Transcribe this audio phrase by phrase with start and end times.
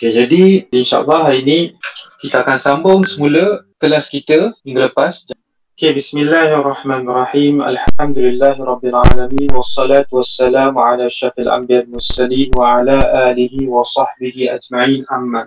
[0.00, 1.58] Okay, jadi insyaAllah hari ini
[2.24, 5.28] kita akan sambung semula kelas kita minggu lepas.
[5.76, 7.60] Okay, bismillahirrahmanirrahim.
[7.60, 9.52] Alhamdulillahirrabbilalamin.
[9.52, 12.96] Wassalatu wassalamu ala syafil anbiya mussalin wa ala
[13.28, 15.44] alihi wa sahbihi ajma'in amma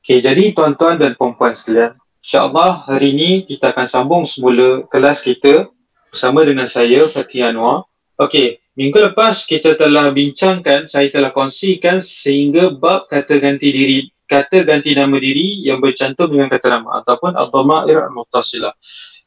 [0.00, 1.92] Okay, jadi tuan-tuan dan perempuan sekalian.
[2.24, 5.68] InsyaAllah hari ini kita akan sambung semula kelas kita
[6.08, 7.84] bersama dengan saya Fatih Anwar.
[8.16, 14.64] Okay, minggu lepas kita telah bincangkan, saya telah kongsikan sehingga bab kata ganti diri, kata
[14.64, 18.72] ganti nama diri yang bercantum dengan kata nama ataupun al-dhama'ir al-muttasilah.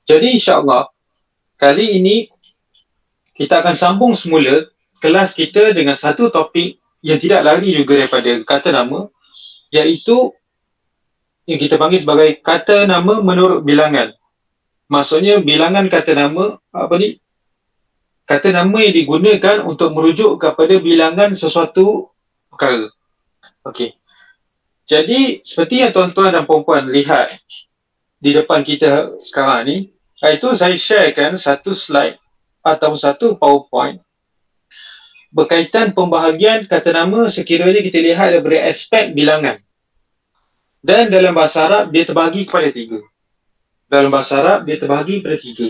[0.09, 0.89] Jadi insyaAllah,
[1.61, 2.33] kali ini
[3.37, 4.65] kita akan sambung semula
[4.97, 9.05] kelas kita dengan satu topik yang tidak lari juga daripada kata nama
[9.69, 10.33] iaitu
[11.45, 14.17] yang kita panggil sebagai kata nama menurut bilangan.
[14.89, 17.21] Maksudnya bilangan kata nama apa ni?
[18.23, 22.11] Kata nama yang digunakan untuk merujuk kepada bilangan sesuatu
[22.47, 22.87] perkara.
[23.67, 23.99] Okey.
[24.87, 27.39] Jadi seperti yang tuan-tuan dan puan lihat
[28.19, 29.77] di depan kita sekarang ni,
[30.23, 32.19] itu saya sharekan satu slide
[32.63, 33.99] atau satu PowerPoint
[35.33, 39.59] berkaitan pembahagian kata nama sekiranya kita lihat daripada aspek bilangan.
[40.79, 43.01] Dan dalam bahasa Arab dia terbahagi kepada tiga.
[43.89, 45.67] Dalam bahasa Arab dia terbahagi kepada tiga.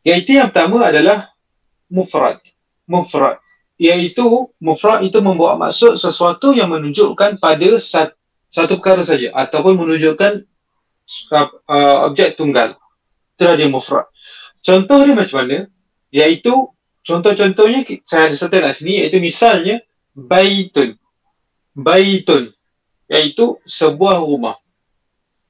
[0.00, 1.28] Iaitu yang pertama adalah
[1.90, 2.38] mufrad.
[2.86, 3.42] Mufrad.
[3.76, 8.14] Iaitu mufrad itu membawa maksud sesuatu yang menunjukkan pada satu,
[8.50, 10.46] satu perkara saja ataupun menunjukkan
[11.34, 12.78] uh, objek tunggal.
[13.36, 14.06] Itulah dia mufrad.
[14.60, 15.58] Contoh dia macam mana?
[16.12, 16.52] Iaitu
[17.00, 19.80] contoh-contohnya saya ada serta kat sini iaitu misalnya
[20.12, 20.94] baitun.
[21.72, 22.52] Baitun
[23.10, 24.60] iaitu sebuah rumah.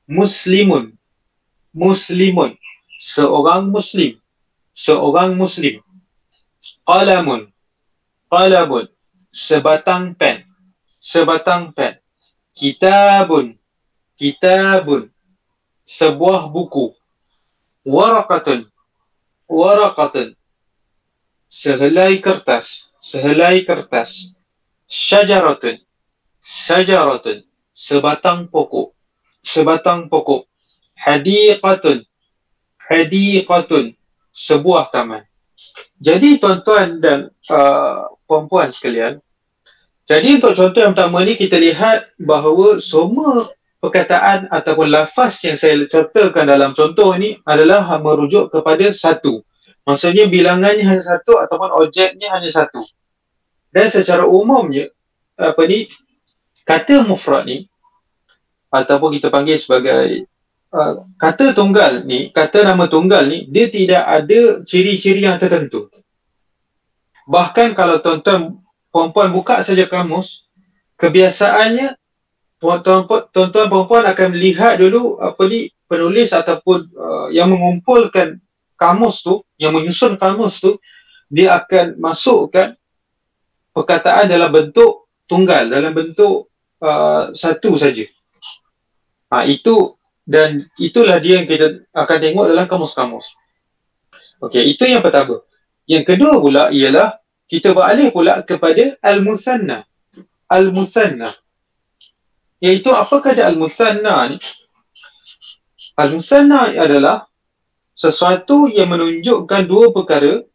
[0.08, 0.96] Muslimun.
[1.76, 2.56] Muslimun.
[2.98, 4.18] Seorang Muslim.
[4.72, 5.84] Seorang Muslim.
[6.84, 7.52] Qalamun.
[8.30, 8.86] Qalamun.
[9.32, 10.44] Sebatang pen.
[11.00, 11.98] Sebatang pen.
[12.54, 13.56] Kitabun.
[14.18, 15.10] Kitabun.
[15.86, 16.94] Sebuah buku.
[17.86, 18.68] Warakatun.
[19.48, 20.36] Warakatun.
[21.50, 22.90] Sehelai kertas.
[23.00, 24.32] Sehelai kertas.
[24.86, 25.78] Syajaratun.
[26.40, 28.92] Syajaratun sebatang pokok
[29.40, 30.44] sebatang pokok
[31.00, 32.04] hadiqatun
[32.76, 33.96] hadiqatun
[34.36, 35.24] sebuah taman
[36.00, 37.18] jadi tuan-tuan dan
[37.52, 39.20] uh, puan-puan sekalian
[40.10, 43.46] jadi untuk contoh yang pertama ni kita lihat bahawa semua
[43.78, 49.46] perkataan ataupun lafaz yang saya contohkan dalam contoh ni adalah merujuk kepada satu.
[49.86, 52.82] Maksudnya bilangannya hanya satu ataupun objeknya hanya satu.
[53.70, 54.90] Dan secara umumnya
[55.38, 55.86] apa ni
[56.66, 57.70] kata mufrad ni
[58.74, 60.28] ataupun kita panggil sebagai
[60.74, 65.90] uh, kata tunggal ni, kata nama tunggal ni, dia tidak ada ciri-ciri yang tertentu.
[67.30, 68.58] Bahkan kalau tuan-tuan
[68.90, 70.46] perempuan buka saja kamus,
[70.98, 71.94] kebiasaannya
[72.60, 78.38] tuan-tuan perempuan akan melihat dulu apa ni penulis ataupun uh, yang mengumpulkan
[78.78, 80.78] kamus tu, yang menyusun kamus tu,
[81.30, 82.74] dia akan masukkan
[83.70, 86.50] perkataan dalam bentuk tunggal, dalam bentuk
[86.82, 88.02] uh, satu saja.
[89.30, 89.94] Ha, itu
[90.30, 93.26] dan itulah dia yang kita akan tengok dalam kamus-kamus.
[94.38, 95.42] Okey, itu yang pertama.
[95.90, 97.18] Yang kedua pula ialah
[97.50, 99.82] kita beralih pula kepada al-musanna.
[100.46, 101.34] Al-musanna.
[102.62, 104.38] Iaitu apakah dia al-musanna ni?
[105.98, 107.26] Al-musanna adalah
[107.98, 110.46] sesuatu yang menunjukkan dua perkara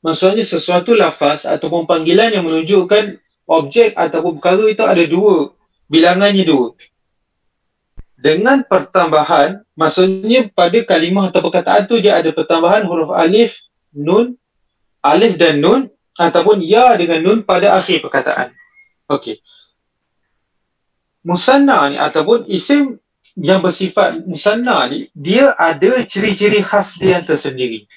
[0.00, 5.52] maksudnya sesuatu lafaz ataupun panggilan yang menunjukkan objek ataupun perkara itu ada dua
[5.92, 6.72] bilangannya dua
[8.20, 13.56] dengan pertambahan maksudnya pada kalimah atau perkataan tu dia ada pertambahan huruf alif
[13.96, 14.36] nun
[15.00, 15.88] alif dan nun
[16.20, 18.52] ataupun ya dengan nun pada akhir perkataan.
[19.08, 19.40] Okey.
[21.24, 23.00] Musanna ni ataupun isim
[23.40, 27.88] yang bersifat musanna ni dia ada ciri-ciri khas dia yang tersendiri.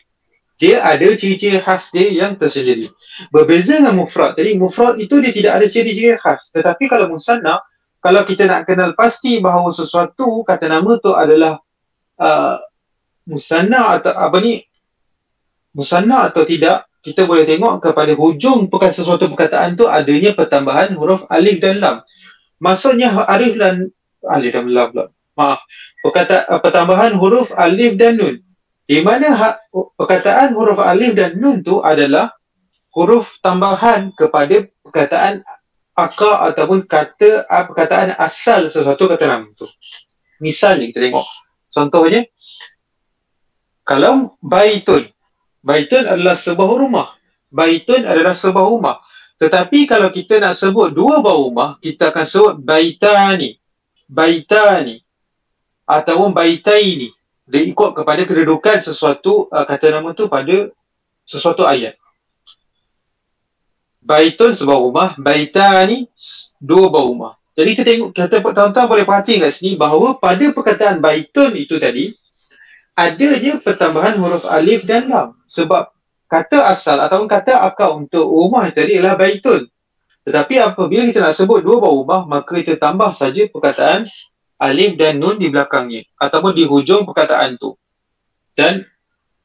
[0.55, 2.87] Dia ada ciri-ciri khas dia yang tersendiri.
[3.27, 6.47] Berbeza dengan mufrad tadi mufrad itu dia tidak ada ciri-ciri khas.
[6.55, 7.59] Tetapi kalau musanna
[8.03, 11.63] kalau kita nak kenal pasti bahawa sesuatu kata nama tu adalah
[12.19, 12.59] uh,
[13.23, 14.59] musanna atau apa ni
[15.71, 21.27] musanna atau tidak kita boleh tengok kepada hujung perkata sesuatu perkataan tu adanya pertambahan huruf
[21.27, 21.95] alif dan lam.
[22.63, 23.91] Maksudnya alif dan
[24.23, 25.05] alif dan lam pula.
[25.35, 25.63] Maaf.
[25.99, 28.35] Perkata uh, pertambahan huruf alif dan nun.
[28.83, 29.49] Di mana ha,
[29.95, 32.35] perkataan huruf alif dan nun tu adalah
[32.91, 35.43] huruf tambahan kepada perkataan
[35.93, 39.69] akar ataupun kata uh, perkataan asal sesuatu kata nama tu.
[40.41, 41.27] Misalnya kita tengok.
[41.69, 42.27] Contohnya
[43.83, 45.07] kalau baitun.
[45.63, 47.07] Baitun adalah sebuah rumah.
[47.47, 48.99] Baitun adalah sebuah rumah.
[49.39, 53.59] Tetapi kalau kita nak sebut dua buah rumah, kita akan sebut baitani.
[54.07, 54.99] Baitani.
[55.83, 57.11] Ataupun baitaini.
[57.43, 60.71] Dia ikut kepada kedudukan sesuatu uh, kata nama tu pada
[61.27, 61.99] sesuatu ayat.
[64.03, 66.11] Baitun sebuah rumah, baitani
[66.59, 67.33] dua buah rumah.
[67.55, 72.11] Jadi kita tengok, kita tuan-tuan boleh perhatikan kat sini bahawa pada perkataan baitun itu tadi,
[72.97, 75.39] adanya pertambahan huruf alif dan lam.
[75.47, 75.93] Sebab
[76.27, 79.69] kata asal ataupun kata akal untuk rumah tadi adalah baitun.
[80.23, 84.07] Tetapi apabila kita nak sebut dua buah rumah, maka kita tambah saja perkataan
[84.57, 86.07] alif dan nun di belakangnya.
[86.17, 87.75] Ataupun di hujung perkataan tu.
[88.55, 88.87] Dan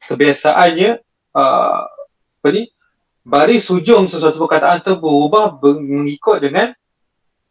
[0.07, 0.91] kebiasaannya,
[1.35, 1.83] uh,
[2.39, 2.71] apa ni,
[3.29, 6.73] baris hujung sesuatu perkataan tu berubah mengikut dengan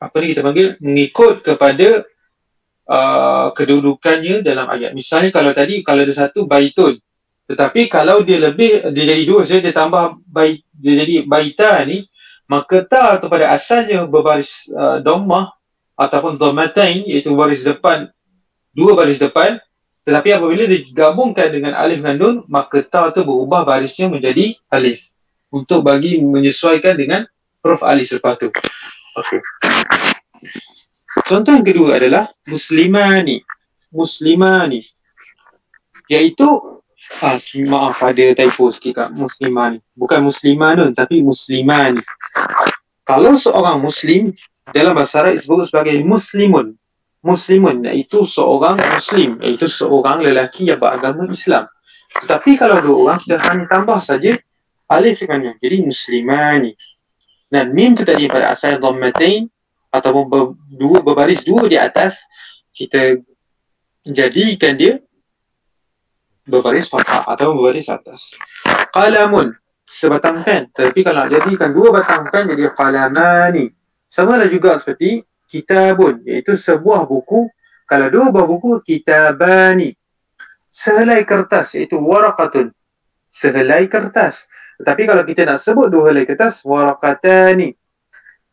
[0.01, 2.05] apa ni kita panggil mengikut kepada
[2.89, 4.97] uh, kedudukannya dalam ayat.
[4.97, 6.97] Misalnya kalau tadi kalau ada satu baitun
[7.47, 12.03] tetapi kalau dia lebih dia jadi dua saya dia tambah bait dia jadi baita ni
[12.47, 15.55] maka ta atau pada asalnya berbaris uh, dhammah
[15.95, 18.11] ataupun dhammatain iaitu baris depan
[18.75, 19.63] dua baris depan
[20.03, 25.06] tetapi apabila digabungkan dengan alif dan nun maka ta tu berubah barisnya menjadi alif
[25.51, 27.21] untuk bagi menyesuaikan dengan
[27.63, 28.49] huruf alif selepas tu.
[29.17, 29.39] Okey.
[31.25, 33.41] Contoh yang kedua adalah muslimani.
[33.89, 34.85] Muslimani.
[36.07, 36.47] Iaitu
[37.23, 39.81] ah, maaf ada typo sikit kat muslimani.
[39.97, 42.03] Bukan muslimanun tapi muslimani.
[43.07, 44.35] Kalau seorang muslim
[44.75, 46.75] dalam bahasa Arab disebut sebagai muslimun.
[47.25, 51.67] Muslimun iaitu seorang muslim, iaitu seorang lelaki yang beragama Islam.
[52.23, 54.37] Tetapi kalau dua orang kita hanya tambah saja
[54.91, 55.57] alif dengan nun.
[55.59, 56.71] Jadi muslimani.
[57.47, 59.47] Dan mim tu tadi pada asal dhammatain
[59.91, 62.19] ataupun ber, dua berbaris dua di atas
[62.75, 63.15] kita
[64.03, 64.99] jadikan dia
[66.43, 68.35] berbaris fathah atau berbaris atas.
[68.91, 69.55] Qalamun
[69.87, 70.67] sebatang pen.
[70.75, 73.71] Tapi kalau nak jadikan dua batang pen jadi qalamani.
[74.07, 77.47] Sama ada juga seperti kitabun iaitu sebuah buku.
[77.87, 79.95] Kalau dua buah buku kitabani.
[80.67, 82.75] Sehelai kertas iaitu waraqatun.
[83.31, 84.47] Sehelai kertas.
[84.77, 87.73] Tetapi kalau kita nak sebut dua helai kertas, warakatani.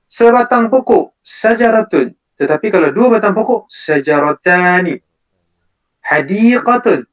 [0.09, 2.17] Sebatang pokok, sajaratun.
[2.35, 4.97] Tetapi kalau dua batang pokok, sajaratani.
[6.01, 7.05] Hadiqatun.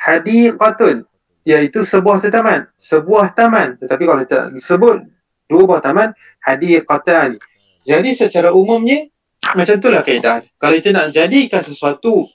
[0.00, 1.04] Hadiqatun.
[1.44, 2.68] Iaitu sebuah taman.
[2.80, 3.76] Sebuah taman.
[3.76, 5.04] Tetapi kalau kita sebut
[5.48, 6.12] dua buah taman,
[6.44, 7.40] hadiqatani.
[7.84, 9.08] Jadi secara umumnya,
[9.56, 10.44] macam itulah kaedah.
[10.60, 12.28] Kalau kita nak jadikan sesuatu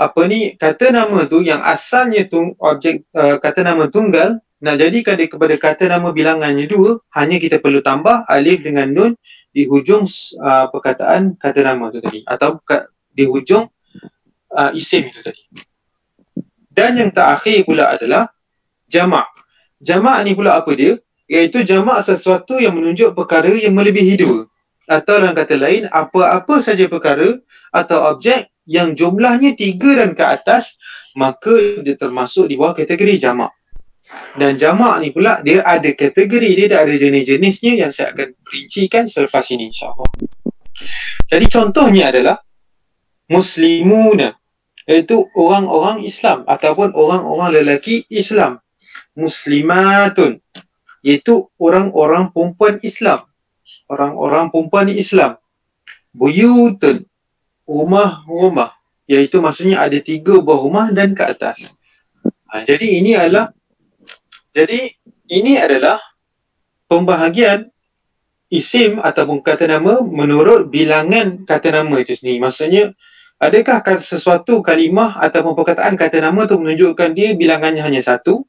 [0.00, 5.16] apa ni kata nama tu yang asalnya tu objek uh, kata nama tunggal nak jadikan
[5.16, 9.12] dia kepada kata nama bilangannya dua, hanya kita perlu tambah alif dengan nun
[9.50, 10.04] di hujung
[10.38, 12.60] uh, perkataan kata nama tu tadi atau
[13.10, 13.66] di hujung
[14.52, 15.42] uh, isim itu tadi.
[16.70, 18.30] Dan yang terakhir pula adalah
[18.86, 19.26] jamak.
[19.80, 21.00] Jamak ni pula apa dia?
[21.26, 24.46] Iaitu jamak sesuatu yang menunjuk perkara yang melebihi dua.
[24.90, 27.38] Atau dalam kata lain, apa-apa saja perkara
[27.70, 30.78] atau objek yang jumlahnya tiga dan ke atas,
[31.14, 33.54] maka dia termasuk di bawah kategori jamak.
[34.34, 39.10] Dan jamak ni pula dia ada kategori dia, dia ada jenis-jenisnya yang saya akan perincikan
[39.10, 40.10] selepas ini insyaAllah.
[41.30, 42.38] Jadi contohnya adalah
[43.30, 44.34] Muslimuna
[44.90, 48.58] iaitu orang-orang Islam ataupun orang-orang lelaki Islam.
[49.14, 50.42] Muslimatun
[51.06, 53.26] iaitu orang-orang perempuan Islam.
[53.86, 55.38] Orang-orang perempuan Islam.
[56.10, 57.06] Buyutun
[57.66, 58.74] rumah-rumah
[59.06, 61.70] iaitu maksudnya ada tiga buah rumah dan ke atas.
[62.50, 63.54] Ha, jadi ini adalah
[64.60, 64.92] jadi
[65.32, 65.96] ini adalah
[66.84, 67.72] pembahagian
[68.52, 72.44] isim ataupun kata nama menurut bilangan kata nama itu sendiri.
[72.44, 72.92] Maksudnya
[73.40, 78.44] adakah sesuatu kalimah ataupun perkataan kata nama itu menunjukkan dia bilangannya hanya satu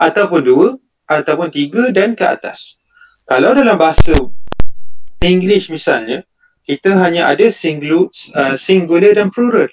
[0.00, 0.68] ataupun dua
[1.06, 2.80] ataupun tiga dan ke atas.
[3.28, 4.16] Kalau dalam bahasa
[5.22, 6.24] English misalnya,
[6.64, 9.68] kita hanya ada singular, uh, singular dan plural.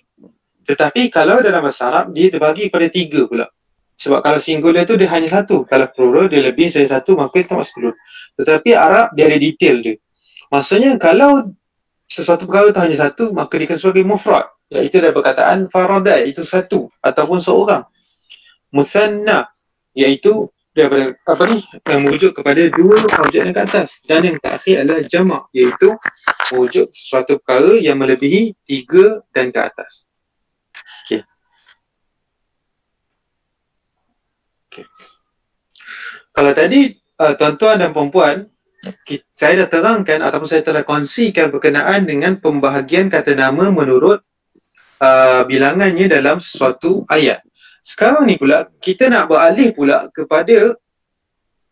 [0.67, 3.47] Tetapi kalau dalam bahasa Arab, dia terbagi pada tiga pula.
[3.95, 5.63] Sebab kalau singular tu dia hanya satu.
[5.63, 7.95] Kalau plural dia lebih dari satu maka itu masuk plural.
[8.35, 9.95] Tetapi Arab dia ada detail dia.
[10.51, 11.55] Maksudnya kalau
[12.05, 14.45] sesuatu perkara tu hanya satu maka dia sebagai mufrad.
[14.67, 17.85] Iaitu dari perkataan faradai itu satu ataupun seorang.
[18.75, 19.47] Musanna
[19.95, 24.83] iaitu daripada apa ni yang merujuk kepada dua objek yang ke atas dan yang terakhir
[24.83, 25.95] adalah jamak iaitu
[26.51, 30.03] merujuk sesuatu perkara yang melebihi tiga dan ke atas.
[36.35, 36.91] Kalau tadi
[37.23, 38.51] uh, tuan-tuan dan puan-puan
[39.33, 44.21] saya dah terangkan ataupun saya telah kongsikan berkenaan dengan pembahagian kata nama menurut
[45.01, 47.41] uh, bilangannya dalam suatu ayat.
[47.81, 50.77] Sekarang ni pula kita nak beralih pula kepada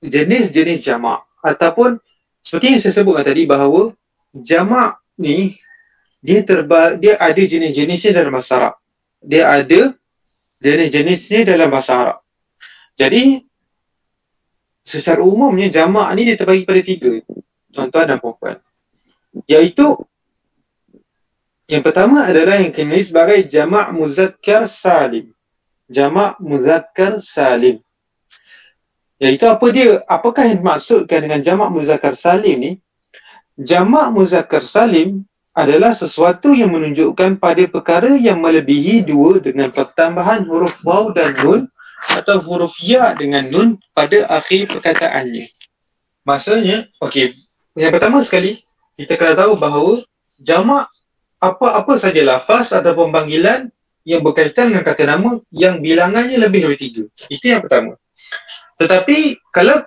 [0.01, 1.21] jenis-jenis jamak.
[1.43, 1.99] ataupun
[2.39, 3.91] seperti yang saya sebutkan tadi bahawa
[4.31, 5.59] jamak ni
[6.23, 8.75] dia terba dia ada jenis-jenisnya dalam bahasa Arab.
[9.19, 9.91] Dia ada
[10.63, 12.17] jenis-jenisnya dalam bahasa Arab.
[12.95, 13.43] Jadi
[14.83, 17.11] secara umumnya jamak ni dia terbagi pada tiga
[17.73, 18.59] tuan-tuan dan puan
[19.49, 19.97] Iaitu
[21.73, 25.33] yang pertama adalah yang kini sebagai jamak muzakkar salim.
[25.89, 27.81] Jamak muzakkar salim.
[29.17, 30.05] Iaitu apa dia?
[30.05, 32.71] Apakah yang dimaksudkan dengan jamak muzakkar salim ni?
[33.57, 35.25] Jamak muzakkar salim
[35.57, 41.72] adalah sesuatu yang menunjukkan pada perkara yang melebihi dua dengan pertambahan huruf waw dan nun
[42.11, 45.47] atau huruf ya dengan nun pada akhir perkataannya.
[46.23, 47.35] Maksudnya, okey,
[47.75, 48.59] yang pertama sekali
[48.95, 50.03] kita kena tahu bahawa
[50.39, 50.87] jamak
[51.43, 53.67] apa-apa saja lafaz ataupun panggilan
[54.03, 57.03] yang berkaitan dengan kata nama yang bilangannya lebih dari tiga.
[57.27, 57.99] Itu yang pertama.
[58.79, 59.83] Tetapi kalau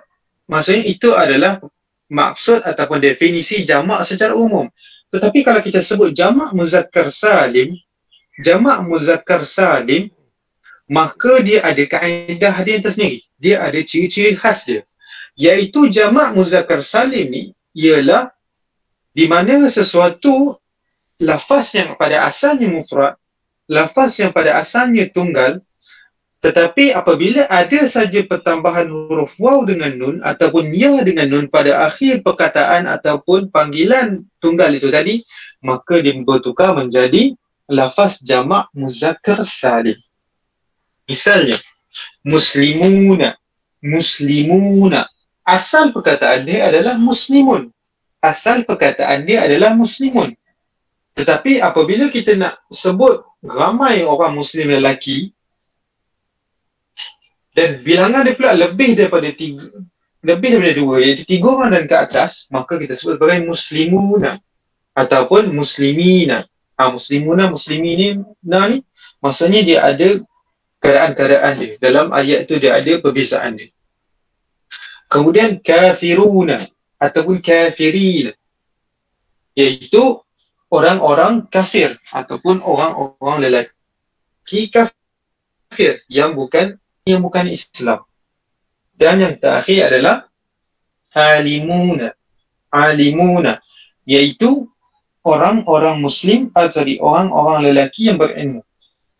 [0.49, 1.61] maksudnya itu adalah
[2.09, 4.69] maksud ataupun definisi jamak secara umum.
[5.13, 7.77] Tetapi kalau kita sebut jamak muzakkar salim,
[8.41, 10.11] jamak muzakkar salim,
[10.87, 13.19] maka dia ada kaedah dia tersendiri.
[13.37, 14.81] Dia ada ciri-ciri khas dia.
[15.37, 17.43] Iaitu jamak muzakkar salim ni
[17.77, 18.33] ialah
[19.13, 20.57] di mana sesuatu
[21.21, 23.19] lafaz yang pada asalnya mufrad,
[23.69, 25.61] lafaz yang pada asalnya tunggal,
[26.37, 32.21] tetapi apabila ada saja pertambahan huruf waw dengan nun ataupun ya dengan nun pada akhir
[32.21, 35.25] perkataan ataupun panggilan tunggal itu tadi,
[35.65, 37.33] maka dia bertukar menjadi
[37.65, 39.97] lafaz jamak muzakkar salim.
[41.07, 41.57] Misalnya,
[42.27, 43.39] muslimuna,
[43.81, 45.07] muslimuna.
[45.47, 47.71] Asal perkataan dia adalah muslimun.
[48.19, 50.35] Asal perkataan dia adalah muslimun.
[51.15, 55.31] Tetapi apabila kita nak sebut ramai orang muslim lelaki,
[57.57, 59.65] dan bilangan dia pula lebih daripada tiga
[60.21, 64.37] lebih daripada dua iaitu tiga orang dan ke atas maka kita sebut sebagai muslimuna
[64.93, 66.45] ataupun muslimina
[66.77, 68.85] ha, muslimuna muslimini nah ni
[69.17, 70.21] maksudnya dia ada
[70.87, 73.69] keadaan-keadaan dia dalam ayat tu dia ada perbezaan dia
[75.11, 76.63] kemudian kafiruna
[76.95, 78.31] ataupun kafirin
[79.57, 80.23] iaitu
[80.71, 88.03] orang-orang kafir ataupun orang-orang lelaki kafir yang bukan yang bukan Islam.
[88.97, 90.27] Dan yang terakhir adalah
[91.15, 92.11] alimuna.
[92.67, 93.63] Alimuna.
[94.03, 94.67] Iaitu
[95.23, 98.61] orang-orang Muslim atau ah, orang-orang lelaki yang berilmu.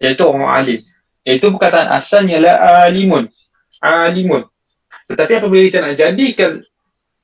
[0.04, 0.82] Iaitu orang alim.
[1.28, 2.56] Iaitu perkataan asalnya lah
[2.88, 3.28] alimun.
[3.84, 4.48] Alimun.
[5.12, 6.64] Tetapi apabila kita nak jadikan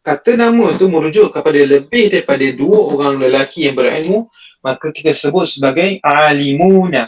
[0.04, 4.28] kata nama itu merujuk kepada lebih daripada dua orang lelaki yang berilmu,
[4.60, 7.08] maka kita sebut sebagai alimuna.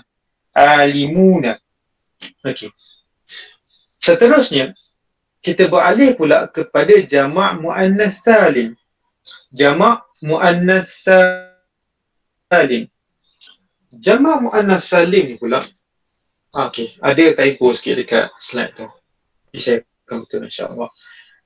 [0.56, 1.60] Alimuna.
[2.48, 2.72] Okey.
[4.00, 4.72] Seterusnya,
[5.44, 8.80] kita beralih pula kepada jamak muannas salim.
[9.52, 10.96] Jamak muannas
[12.48, 12.88] salim.
[13.92, 15.60] Jamak muannas salim ni pula.
[16.56, 18.88] Okey, ada typo sikit dekat slide tu.
[19.60, 20.90] Saya akan betul insya-Allah.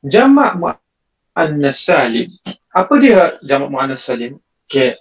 [0.05, 2.29] Jamak muannas salim.
[2.69, 4.37] Apa dia jamak muannas salim?
[4.69, 4.93] Okey.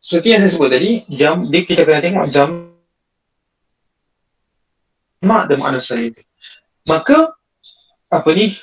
[0.00, 2.72] Seperti yang saya sebut tadi, jam dia kita kena tengok jam
[5.22, 6.10] mak dan muannas salim
[6.82, 7.30] maka
[8.10, 8.58] apa ni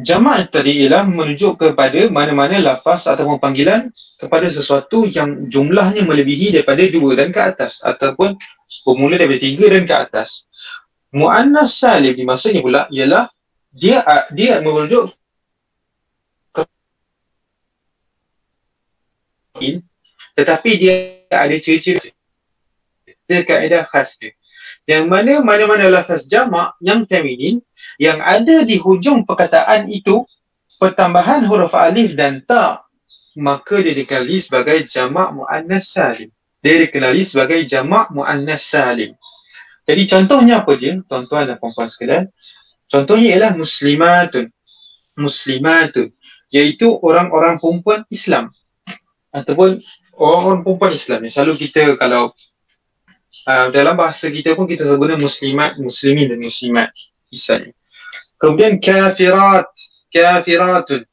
[0.00, 6.80] jamak tadi ialah menunjuk kepada mana-mana lafaz ataupun panggilan kepada sesuatu yang jumlahnya melebihi daripada
[6.88, 8.40] dua dan ke atas ataupun
[8.84, 10.44] bermula daripada tiga dan ke atas
[11.12, 13.32] muannas salim dimaksudnya pula ialah
[13.72, 15.12] dia dia merujuk
[20.38, 20.94] tetapi dia
[21.32, 22.14] ada ciri-ciri
[23.26, 24.32] dia kaedah khas dia
[24.88, 27.60] yang mana mana-mana lafaz jamak yang feminin
[28.00, 30.24] yang ada di hujung perkataan itu
[30.78, 32.88] pertambahan huruf alif dan ta
[33.38, 36.34] maka dia dikenali sebagai jamak muannas salim.
[36.68, 39.16] Dia dikenali sebagai jamak muannas salim.
[39.88, 41.00] Jadi contohnya apa dia?
[41.08, 42.28] Tuan-tuan dan puan-puan sekalian.
[42.92, 44.52] Contohnya ialah muslimatun.
[45.16, 46.12] Muslimatun.
[46.52, 48.52] Iaitu orang-orang perempuan Islam.
[49.32, 49.80] Ataupun
[50.12, 51.24] orang-orang perempuan Islam.
[51.24, 52.36] Yang selalu kita kalau
[53.48, 56.92] uh, dalam bahasa kita pun kita guna muslimat, muslimin dan muslimat
[57.32, 57.72] misalnya.
[58.36, 59.72] Kemudian kafirat,
[60.12, 61.08] kafiratun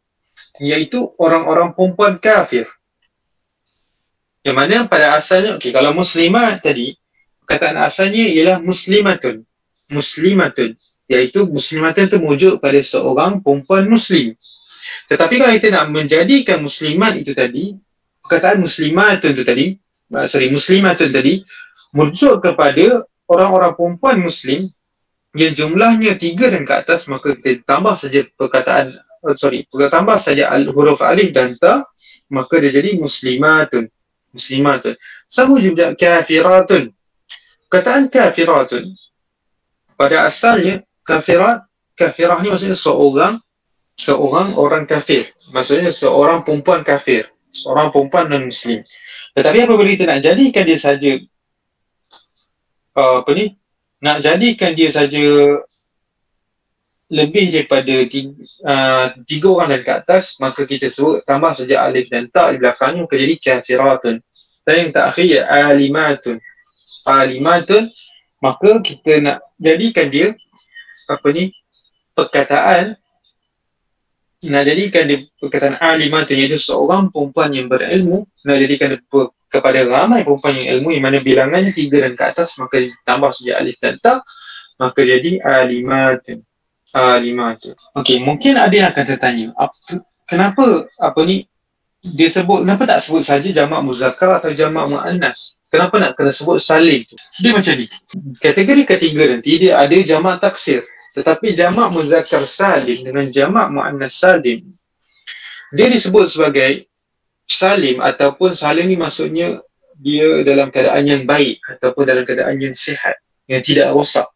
[0.60, 2.68] iaitu orang-orang perempuan kafir.
[4.46, 6.94] Yang mana pada asalnya, okay, kalau muslimat tadi,
[7.42, 9.42] perkataan asalnya ialah muslimatun.
[9.90, 10.78] Muslimatun.
[11.10, 14.38] Iaitu muslimatun itu merujuk pada seorang perempuan muslim.
[15.10, 17.74] Tetapi kalau kita nak menjadikan muslimat itu tadi,
[18.22, 19.66] perkataan muslimatun itu tadi,
[20.30, 21.42] sorry, muslimatun tadi,
[21.90, 24.70] merujuk kepada orang-orang perempuan muslim
[25.36, 30.48] yang jumlahnya tiga dan ke atas maka kita tambah saja perkataan oh, sorry tambah saja
[30.72, 31.84] huruf alif dan ta
[32.32, 33.92] maka dia jadi muslimatun
[34.36, 35.00] muslimatun
[35.32, 36.92] sama juga kafiratun.
[37.72, 38.92] Perkataan kafiratun
[39.96, 41.64] pada asalnya kafirat
[41.96, 43.40] kafirah ni maksudnya seorang
[43.96, 45.32] seorang orang kafir.
[45.56, 48.84] Maksudnya seorang perempuan kafir seorang perempuan non muslim
[49.36, 51.12] tetapi apabila kita nak jadikan dia saja?
[52.96, 53.60] Uh, apa ni?
[54.00, 55.60] Nak jadikan dia saja
[57.12, 58.34] lebih daripada tiga,
[58.66, 62.58] uh, tiga orang dan ke atas maka kita sebut tambah saja alif dan ta di
[62.58, 64.25] belakangnya maka jadi kafiratun
[64.66, 66.42] terakhir ya alimatun.
[67.06, 67.94] Alimatun
[68.42, 70.34] maka kita nak jadikan dia
[71.06, 71.54] apa ni
[72.18, 72.98] perkataan
[74.46, 79.02] nak jadikan dia perkataan alimatun iaitu seorang perempuan yang berilmu nak jadikan dia
[79.50, 83.62] kepada ramai perempuan yang ilmu yang mana bilangannya tiga dan ke atas maka tambah saja
[83.62, 84.26] alif dan ta
[84.76, 86.44] maka jadi alimatun.
[86.92, 87.76] Alimatun.
[87.96, 91.48] Okey mungkin ada yang akan tertanya apa, kenapa apa ni
[92.14, 95.58] dia sebut kenapa tak sebut saja jamak muzakkar atau jamak muannas?
[95.74, 97.18] Kenapa nak kena sebut salim tu?
[97.42, 97.90] Dia macam ni.
[98.38, 100.86] Kategori ketiga nanti dia ada jamak taksir.
[101.18, 104.62] Tetapi jamak muzakkar salim dengan jamak muannas salim
[105.74, 106.88] dia disebut sebagai
[107.50, 109.60] salim ataupun salim ni maksudnya
[109.98, 113.20] dia dalam keadaan yang baik ataupun dalam keadaan yang sihat
[113.50, 114.28] yang tidak rosak.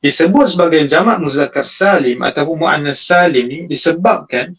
[0.00, 4.54] Disebut sebagai jamak muzakkar salim ataupun muannas salim ni disebabkan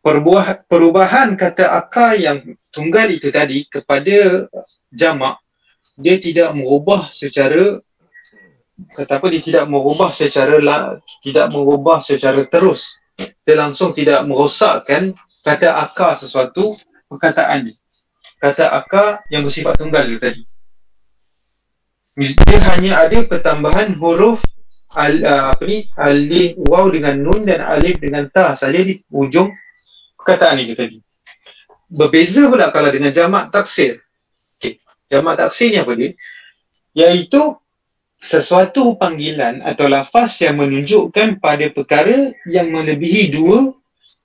[0.00, 2.42] perubahan, perubahan kata akal yang
[2.72, 4.48] tunggal itu tadi kepada
[4.90, 5.38] jamak
[6.00, 7.78] dia tidak merubah secara
[8.96, 10.56] kata apa dia tidak merubah secara
[11.20, 13.00] tidak merubah secara terus
[13.44, 15.12] dia langsung tidak merosakkan
[15.44, 16.76] kata akar sesuatu
[17.10, 17.74] perkataan ni.
[18.40, 20.42] Kata akar yang bersifat tunggal tu tadi.
[22.20, 24.40] Dia hanya ada pertambahan huruf
[24.96, 29.48] al, uh, apa ni alif waw dengan nun dan alif dengan ta saja di ujung
[30.20, 31.00] perkataan ni tadi.
[31.90, 34.04] Berbeza pula kalau dengan jamak taksir.
[34.60, 36.12] Okey, jamak taksir ni apa dia?
[36.94, 37.56] Iaitu
[38.20, 43.72] sesuatu panggilan atau lafaz yang menunjukkan pada perkara yang melebihi dua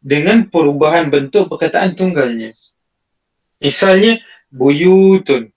[0.04, 2.54] dengan perubahan bentuk perkataan tunggalnya.
[3.64, 4.20] Misalnya,
[4.52, 5.50] buyutun.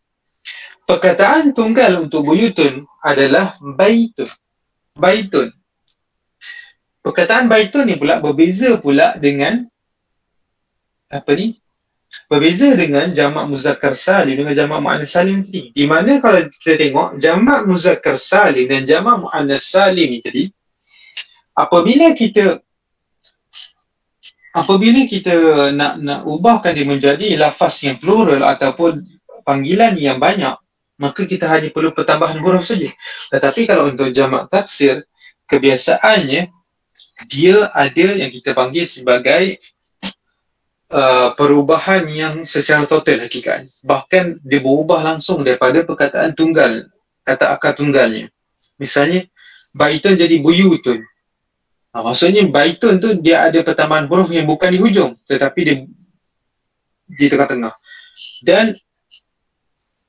[0.88, 4.30] Perkataan tunggal untuk buyutun adalah baitun.
[4.96, 5.52] Baitun.
[7.04, 9.68] Perkataan baitun ni pula berbeza pula dengan
[11.08, 11.58] apa ni?
[12.24, 15.72] Berbeza dengan jamak muzakkar salim dengan jamak muannas salim tadi.
[15.76, 20.48] Di mana kalau kita tengok jamak muzakkar salim dan jamak muannas salim tadi
[21.58, 22.62] apabila kita
[24.54, 25.34] apabila kita
[25.74, 29.02] nak nak ubahkan dia menjadi lafaz yang plural ataupun
[29.42, 30.54] panggilan yang banyak
[30.98, 32.94] maka kita hanya perlu pertambahan huruf saja
[33.34, 35.02] tetapi kalau untuk jamak taksir
[35.50, 36.46] kebiasaannya
[37.26, 39.58] dia ada yang kita panggil sebagai
[40.92, 46.88] uh, perubahan yang secara total hakikat bahkan dia berubah langsung daripada perkataan tunggal
[47.24, 48.28] kata akar tunggalnya
[48.80, 49.26] misalnya
[49.72, 51.04] baitun jadi buyutun
[51.88, 55.76] Ha, maksudnya baitun tu dia ada pertambahan huruf yang bukan di hujung tetapi dia
[57.08, 57.72] di tengah-tengah.
[58.44, 58.76] Dan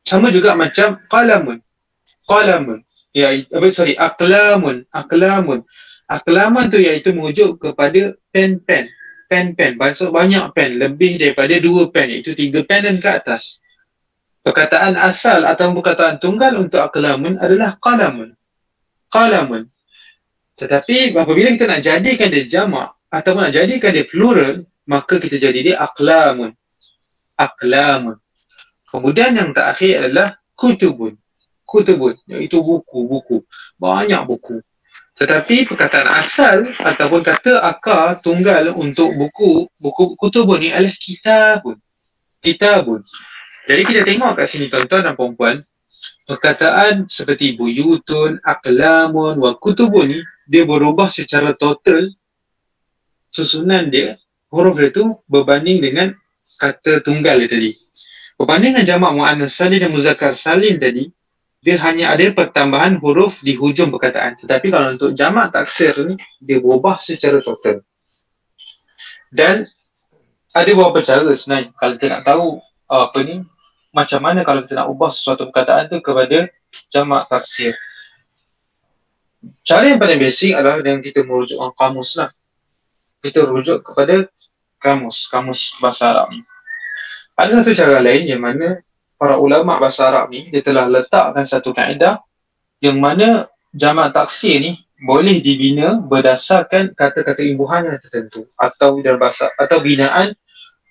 [0.04, 1.64] sama juga macam qalamun.
[2.28, 2.84] Qalamun.
[3.16, 5.64] Ya, apa sorry, aqlamun, aqlamun.
[6.06, 8.92] Aqlamun tu iaitu merujuk kepada pen-pen.
[9.30, 9.78] Pen-pen.
[9.78, 10.82] Maksud banyak pen.
[10.82, 12.10] Lebih daripada dua pen.
[12.10, 13.62] Iaitu tiga pen dan ke atas.
[14.42, 18.34] Perkataan asal atau perkataan tunggal untuk aqlamun adalah qalamun.
[19.14, 19.70] Qalamun.
[20.58, 25.60] Tetapi apabila kita nak jadikan dia jamak atau nak jadikan dia plural, maka kita jadi
[25.62, 26.58] dia aqlamun.
[27.38, 28.18] Aqlamun.
[28.90, 31.14] Kemudian yang terakhir adalah kutubun.
[31.62, 33.46] Kutubun, iaitu buku-buku.
[33.78, 34.66] Banyak buku.
[35.20, 41.76] Tetapi perkataan asal ataupun kata akar tunggal untuk buku, buku kutubun ni adalah kitabun.
[42.40, 43.04] Kitabun.
[43.68, 45.60] Jadi kita tengok kat sini tuan-tuan dan perempuan,
[46.24, 52.10] perkataan seperti buyutun, aklamun, wa kutubun ni dia berubah secara total
[53.30, 54.18] susunan dia
[54.50, 56.08] huruf dia tu berbanding dengan
[56.58, 57.72] kata tunggal dia tadi
[58.36, 61.14] berbanding dengan jamak mu'annas salim dan muzakkar salim tadi
[61.60, 66.64] dia hanya ada pertambahan huruf di hujung perkataan tetapi kalau untuk jamak taksir ni dia
[66.64, 67.84] berubah secara total
[69.30, 69.68] dan
[70.56, 72.46] ada beberapa cara sebenarnya kalau kita nak tahu
[72.90, 73.36] apa ni
[73.94, 76.48] macam mana kalau kita nak ubah sesuatu perkataan tu kepada
[76.90, 77.78] jamak taksir
[79.64, 82.30] cara yang paling basic adalah dengan kita merujuk kamus lah.
[83.20, 84.28] Kita rujuk kepada
[84.80, 86.44] kamus, kamus bahasa Arab ni.
[87.36, 88.80] Ada satu cara lain yang mana
[89.20, 92.24] para ulama bahasa Arab ni dia telah letakkan satu kaedah
[92.80, 99.52] yang mana jamak taksir ni boleh dibina berdasarkan kata-kata imbuhan yang tertentu atau dalam bahasa
[99.56, 100.36] atau binaan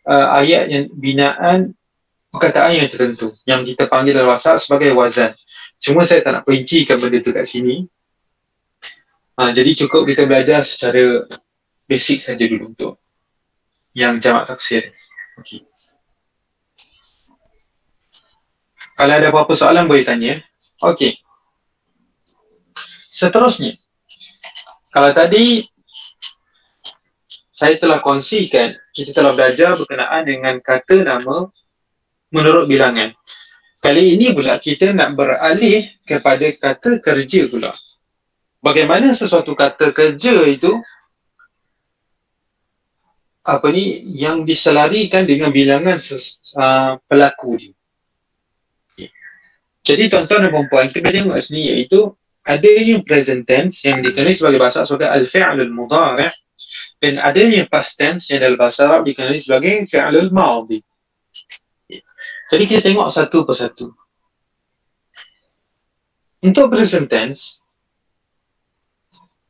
[0.09, 1.77] uh, ayat yang binaan
[2.33, 5.37] perkataan yang tertentu yang kita panggil dalam bahasa sebagai wazan.
[5.77, 7.85] Cuma saya tak nak perincikan benda tu kat sini.
[9.39, 11.29] Uh, jadi cukup kita belajar secara
[11.85, 12.93] basic saja dulu untuk
[13.93, 14.89] yang jamak taksir.
[15.37, 15.68] Okey.
[18.99, 20.43] Kalau ada apa-apa soalan boleh tanya.
[20.83, 21.23] Okey.
[23.15, 23.79] Seterusnya,
[24.91, 25.63] kalau tadi
[27.55, 31.51] saya telah kongsikan, kita telah belajar berkenaan dengan kata nama
[32.35, 33.15] menurut bilangan.
[33.79, 37.75] Kali ini pula kita nak beralih kepada kata kerja pula.
[38.59, 40.75] Bagaimana sesuatu kata kerja itu
[43.47, 47.78] apa ni yang diselarikan dengan bilangan ses, uh, pelaku dia.
[49.89, 52.13] Jadi tuan-tuan dan puan-puan, kita tengok sini iaitu
[52.45, 56.29] adanya present tense yang dikenali sebagai bahasa sebagai al-fi'lul mudhari'
[57.01, 60.85] dan adanya past tense yang dalam bahasa Arab dikenali sebagai fi'lul madhi.
[62.49, 63.93] Jadi kita tengok satu persatu.
[66.45, 67.65] Untuk present tense,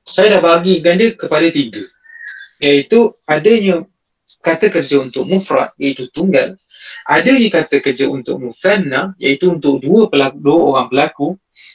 [0.06, 1.84] saya dah bagikan dia kepada tiga.
[2.58, 3.86] Iaitu adanya
[4.38, 6.54] kata kerja untuk mufrad iaitu tunggal,
[7.04, 11.28] adanya kata kerja untuk musanna iaitu untuk dua pelaku, dua orang pelaku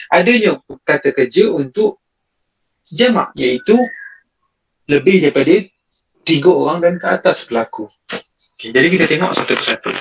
[0.07, 1.99] adanya kata kerja untuk
[2.87, 3.75] jamak iaitu
[4.87, 5.63] lebih daripada
[6.23, 7.91] tiga orang dan ke atas pelaku.
[8.55, 9.91] Okay, jadi kita tengok satu persatu.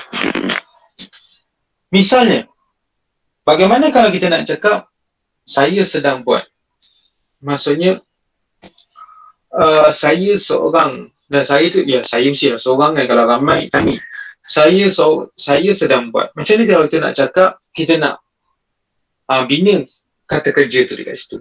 [1.91, 2.47] Misalnya,
[3.43, 4.87] bagaimana kalau kita nak cakap
[5.43, 6.47] saya sedang buat?
[7.43, 7.99] Maksudnya,
[9.51, 13.97] uh, saya seorang dan saya tu, ya saya mesti lah seorang kan kalau ramai kami.
[14.45, 16.29] Saya so, saya sedang buat.
[16.37, 18.21] Macam ni kalau kita nak cakap, kita nak
[19.25, 19.81] uh, bina
[20.29, 21.37] kata kerja tu dekat situ.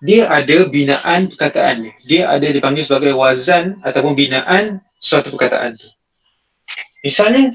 [0.00, 2.00] Dia ada binaan perkataannya.
[2.08, 5.88] Dia ada dipanggil sebagai wazan ataupun binaan suatu perkataan tu.
[7.04, 7.52] Misalnya,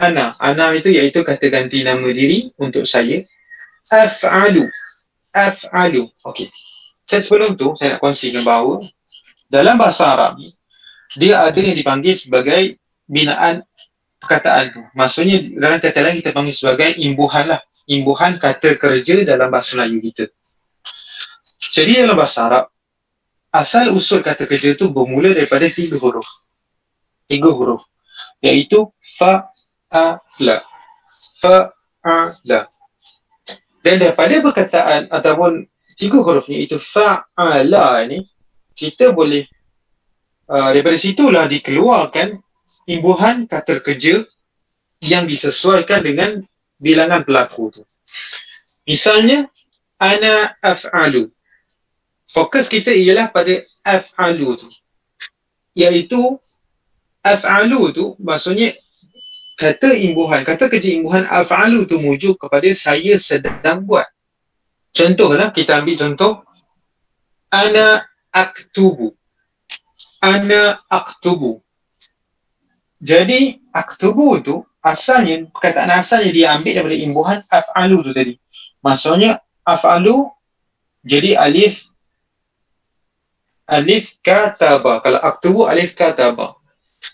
[0.00, 0.32] ana.
[0.40, 3.20] Ana itu iaitu kata ganti nama diri untuk saya.
[3.92, 4.64] Af'alu.
[5.36, 6.08] Af'alu.
[6.24, 6.48] Okey.
[7.04, 8.80] Saya sebelum tu, saya nak kongsikan bahawa
[9.46, 10.50] dalam bahasa Arab ni,
[11.14, 13.62] dia ada yang dipanggil sebagai binaan
[14.18, 14.82] perkataan tu.
[14.98, 20.02] Maksudnya dalam kata lain kita panggil sebagai imbuhan lah imbuhan kata kerja dalam bahasa Melayu
[20.02, 20.26] kita.
[21.72, 22.64] Jadi dalam bahasa Arab,
[23.54, 26.26] asal usul kata kerja tu bermula daripada tiga huruf.
[27.30, 27.86] Tiga huruf.
[28.42, 29.48] Iaitu fa,
[29.88, 30.58] a, la.
[31.40, 31.72] Fa,
[32.04, 32.66] a, la.
[33.80, 38.26] Dan daripada perkataan ataupun tiga huruf ni, itu fa, a, la ni,
[38.76, 39.48] kita boleh
[40.52, 42.36] uh, daripada situlah dikeluarkan
[42.86, 44.22] imbuhan kata kerja
[45.02, 46.44] yang disesuaikan dengan
[46.78, 47.82] bilangan pelaku tu.
[48.86, 49.48] Misalnya,
[49.98, 51.32] ana af'alu.
[52.30, 54.68] Fokus kita ialah pada af'alu tu.
[55.76, 56.36] Iaitu,
[57.24, 58.76] af'alu tu maksudnya
[59.56, 64.06] kata imbuhan, kata kerja imbuhan af'alu tu mujuk kepada saya sedang buat.
[64.92, 66.32] Contohlah, kita ambil contoh.
[67.52, 68.04] Ana
[68.36, 69.16] aktubu.
[70.20, 71.64] Ana aktubu.
[73.00, 78.34] Jadi, aktubu tu asalnya, perkataan asalnya dia ambil daripada imbuhan af'alu tu tadi.
[78.84, 80.28] Maksudnya af'alu
[81.06, 81.86] jadi alif
[83.66, 85.02] alif kataba.
[85.02, 86.56] Kalau aktubu alif kataba.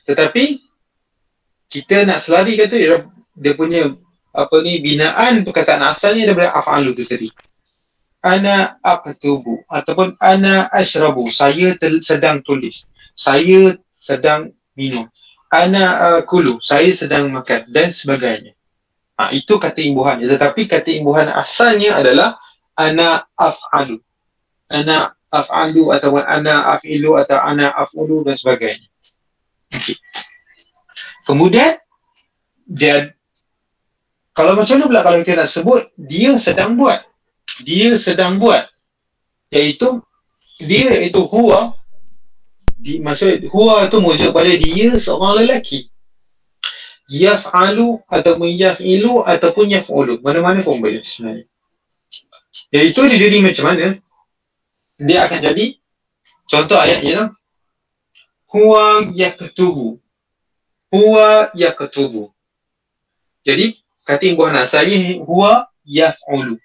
[0.04, 0.60] Tetapi
[1.72, 3.92] kita nak selari kata dia, dia punya
[4.32, 7.28] apa ni binaan perkataan asalnya daripada af'alu tu tadi.
[8.22, 11.26] Ana aktubu ataupun ana ashrabu.
[11.34, 12.86] Saya sedang tulis.
[13.18, 15.06] Saya sedang minum
[15.52, 18.56] ana uh, kulu saya sedang makan dan sebagainya
[19.20, 22.40] ha, itu kata imbuhan tetapi kata imbuhan asalnya adalah
[22.72, 24.00] ana af'alu
[24.72, 28.88] ana af'alu atau ana af'ilu atau ana af'ulu dan sebagainya
[29.68, 30.00] okay.
[31.28, 31.76] kemudian
[32.64, 33.12] dia
[34.32, 37.04] kalau macam mana pula kalau kita nak sebut dia sedang buat
[37.60, 38.64] dia sedang buat.
[39.52, 40.00] Iaitu
[40.62, 41.76] dia itu huwa
[42.80, 45.92] di, maksud huwa tu merujuk pada dia seorang lelaki.
[47.12, 50.24] Yaf'alu ataupun yaf'ilu ataupun yaf'ulu.
[50.24, 51.44] Mana-mana pun boleh sebenarnya.
[52.72, 54.00] Iaitu dia jadi macam mana?
[54.96, 55.64] Dia akan jadi
[56.48, 57.28] contoh ayat ialah
[58.48, 60.00] huwa yaktubu.
[60.88, 62.32] Huwa yaktubu.
[63.44, 63.76] Jadi
[64.08, 66.56] kata imbuhan asalnya huwa yaf'ulu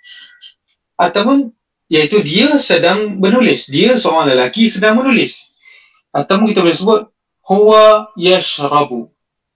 [0.98, 1.54] ataupun
[1.88, 5.48] iaitu dia sedang menulis dia seorang lelaki sedang menulis
[6.12, 7.02] atau kita boleh sebut
[7.48, 9.14] huwa yashrabu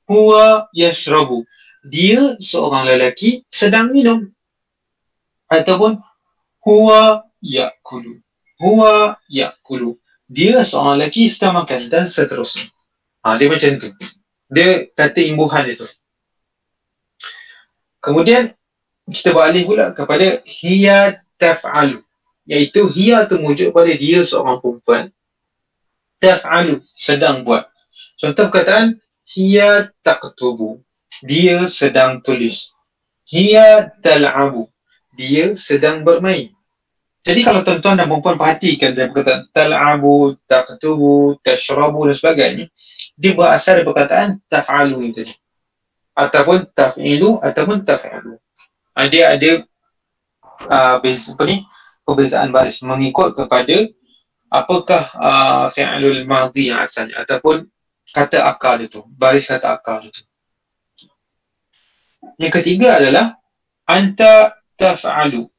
[0.07, 1.43] huwa yashrabu
[1.81, 4.29] dia seorang lelaki sedang minum
[5.49, 5.97] ataupun
[6.61, 8.21] huwa ya'kulu.
[8.61, 9.97] Huwa ya'kulu.
[10.29, 12.69] Dia seorang lelaki sedang makan dan seterusnya.
[13.25, 13.89] Ha, dia macam tu.
[14.47, 15.83] Dia kata imbuhan itu.
[18.01, 18.53] Kemudian
[19.09, 22.05] kita beralih pula kepada hiya taf'alu.
[22.45, 25.09] Iaitu hiya tu mujuk pada dia seorang perempuan.
[26.21, 27.65] Taf'alu sedang buat.
[28.21, 29.01] Contoh perkataan
[29.33, 30.85] hiya taqtubu.
[31.25, 32.69] Dia sedang tulis.
[33.25, 34.69] Hiya tal'abu.
[35.17, 36.53] Dia sedang bermain.
[37.21, 42.65] Jadi kalau tuan-tuan dan perempuan perhatikan dalam perkataan tal'abu, taqtubu, tashrabu dan sebagainya,
[43.13, 45.33] dia berasal dari perkataan taf'alu tadi.
[46.17, 48.41] Ataupun taf'ilu ataupun taf'alu.
[48.97, 49.63] Ha, dia ada
[50.67, 51.65] uh, apa ni,
[52.03, 53.89] perbezaan baris mengikut kepada
[54.51, 57.65] apakah uh, fi'lul madhi yang asalnya ataupun
[58.11, 60.21] kata akal itu, baris kata akal itu.
[62.37, 63.39] Yang ketiga adalah
[63.89, 65.51] anta taf'alu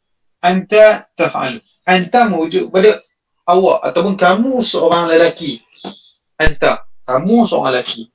[0.43, 1.63] anta taf'al.
[1.87, 2.99] Anta merujuk pada
[3.47, 5.63] awak ataupun kamu seorang lelaki.
[6.37, 8.11] Anta, kamu seorang lelaki.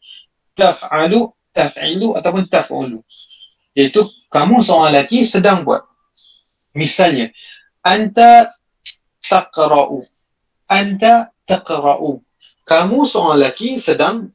[0.54, 3.00] Taf'alu, taf'ilu ataupun taf'ulu.
[3.74, 5.88] Iaitu kamu seorang lelaki sedang buat.
[6.78, 7.34] Misalnya,
[7.82, 8.54] anta
[9.26, 10.06] taqra'u.
[10.70, 12.22] Anta taqra'u.
[12.68, 14.30] Kamu seorang lelaki sedang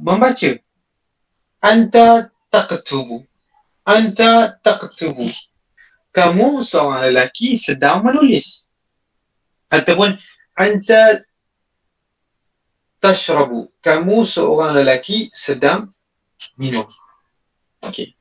[0.00, 0.56] membaca.
[1.60, 3.28] Anta taqtubu.
[3.84, 5.28] Anta taqtubu
[6.12, 8.68] kamu seorang lelaki sedang menulis
[9.72, 10.20] ataupun
[10.52, 11.24] anta
[13.00, 15.90] tashrabu kamu seorang lelaki sedang
[16.60, 16.84] minum
[17.88, 18.12] okey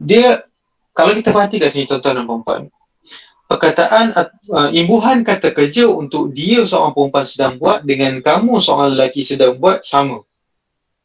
[0.00, 0.40] dia
[0.96, 2.72] kalau kita perhati kat sini tuan-tuan dan puan
[3.46, 9.22] perkataan uh, imbuhan kata kerja untuk dia seorang perempuan sedang buat dengan kamu seorang lelaki
[9.22, 10.26] sedang buat sama.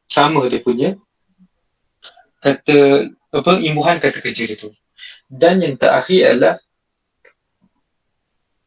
[0.10, 0.89] Sama dia punya
[2.41, 4.73] kata apa imbuhan kata kerja dia tu.
[5.32, 6.56] Dan yang terakhir adalah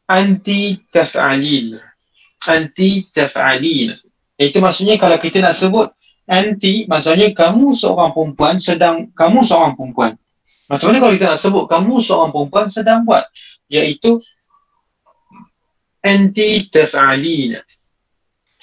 [0.09, 1.81] anti taf'alin
[2.45, 3.97] anti taf'alin
[4.37, 5.89] itu maksudnya kalau kita nak sebut
[6.29, 10.13] anti maksudnya kamu seorang perempuan sedang kamu seorang perempuan.
[10.65, 13.25] Macam mana kalau kita nak sebut kamu seorang perempuan sedang buat
[13.75, 14.23] iaitu
[16.05, 17.59] anti taf'alin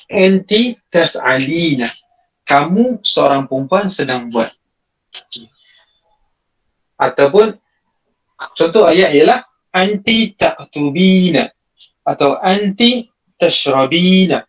[0.08, 1.84] anti taf'alin
[2.48, 4.52] kamu seorang perempuan sedang buat
[7.02, 7.62] ataupun
[8.58, 11.46] Contoh ayat ialah anti taktubina
[12.02, 13.06] atau anti
[13.38, 14.42] tashrabina.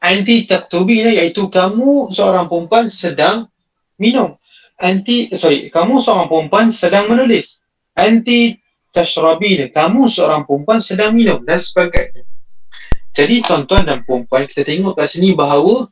[0.00, 3.52] Anti taktubina iaitu kamu seorang perempuan sedang
[4.00, 4.36] minum.
[4.76, 7.60] Anti sorry, kamu seorang perempuan sedang menulis.
[7.96, 8.56] Anti
[8.96, 12.24] tashrabina, kamu seorang perempuan sedang minum dan sebagainya.
[13.12, 15.88] Jadi tuan-tuan dan perempuan kita tengok kat sini bahawa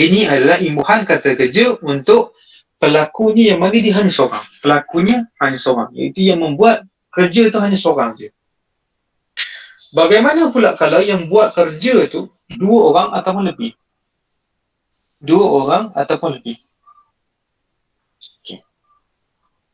[0.00, 2.36] ini adalah imbuhan kata kerja untuk
[2.80, 4.44] pelakunya yang mana dia hanya seorang.
[4.60, 5.88] Pelakunya hanya seorang.
[5.96, 8.28] Itu yang membuat kerja tu hanya seorang je.
[9.94, 13.72] Bagaimana pula kalau yang buat kerja tu dua orang ataupun lebih?
[15.22, 16.58] Dua orang ataupun lebih.
[18.42, 18.60] Okay.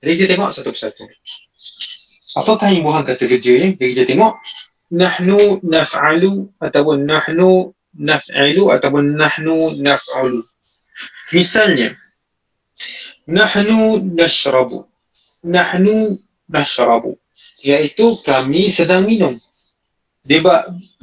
[0.05, 1.09] Jadi kita tengok satu persatu.
[2.41, 3.77] Apakah imbuhan kata kerja ni?
[3.77, 4.41] Jadi kita tengok
[4.89, 10.41] nahnu naf'alu ataupun nahnu naf'alu ataupun nahnu naf'alu.
[11.37, 11.93] Misalnya,
[13.29, 14.89] nahnu nashrabu.
[15.45, 16.17] Nahnu
[16.49, 17.21] nashrabu.
[17.61, 19.37] Iaitu kami sedang minum.
[20.25, 20.41] Dia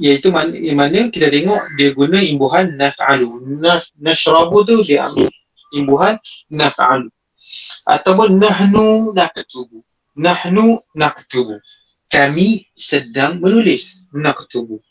[0.02, 3.62] iaitu mana, mana kita tengok dia guna imbuhan naf'alu.
[4.02, 5.30] Nashrabu tu dia ambil
[5.70, 6.18] imbuhan
[6.50, 7.14] naf'alu.
[7.86, 9.87] Ataupun nahnu naktubu
[10.18, 11.62] nahnu naktubu
[12.10, 14.82] kami sedang menulis naktubu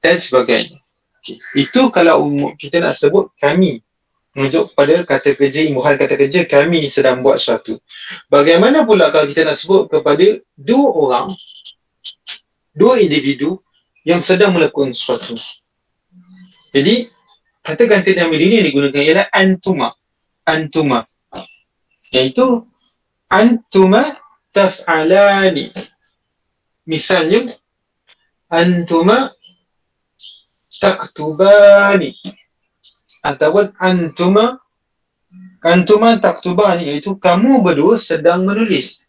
[0.00, 0.80] dan sebagainya
[1.20, 1.38] okay.
[1.54, 3.84] itu kalau kita nak sebut kami
[4.32, 7.76] menunjuk pada kata kerja, imbuhan kata kerja kami sedang buat sesuatu.
[8.32, 11.26] Bagaimana pula kalau kita nak sebut kepada dua orang,
[12.72, 13.60] dua individu
[14.08, 15.36] yang sedang melakukan sesuatu.
[16.72, 17.12] Jadi,
[17.60, 19.92] kata ganti nama ini yang digunakan ialah antuma.
[20.48, 21.04] Antuma.
[22.08, 22.64] Iaitu,
[23.28, 24.16] antuma
[24.52, 25.72] taf'alani.
[26.84, 27.48] Misalnya,
[28.52, 29.32] antuma
[30.76, 32.14] taktubani.
[33.22, 34.58] Ataupun antuma
[35.62, 39.06] antuma taktuban iaitu kamu berdua sedang menulis.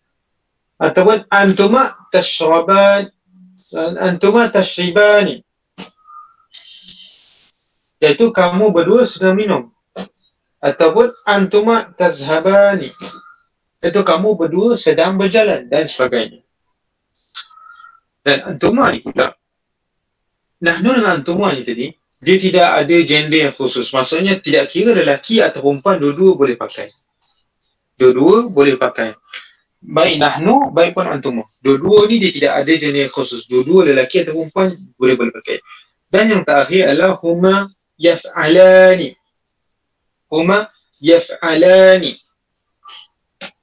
[0.78, 3.10] Ataupun antuma tashraban
[3.98, 5.42] antuma tashribani.
[7.98, 9.64] Iaitu kamu berdua sedang minum.
[10.62, 12.94] Ataupun antuma tazhabani
[13.84, 16.40] itu kamu berdua sedang berjalan dan sebagainya.
[18.24, 19.36] Dan antuma ni pula
[20.64, 21.92] nahnu dengan antuma ni tadi
[22.24, 23.92] dia tidak ada gender yang khusus.
[23.92, 26.88] Maksudnya tidak kira lelaki atau perempuan dua-dua boleh pakai.
[28.00, 29.20] Dua-dua boleh pakai.
[29.84, 31.44] baik nahnu baik pun antum.
[31.60, 33.44] Dua-dua ni dia tidak ada jenis khusus.
[33.52, 35.60] Dua-dua lelaki atau perempuan boleh boleh pakai.
[36.08, 37.68] Dan yang terakhir adalah huma
[38.00, 39.20] yaf'alani.
[40.32, 40.72] Huma
[41.04, 42.23] yaf'alani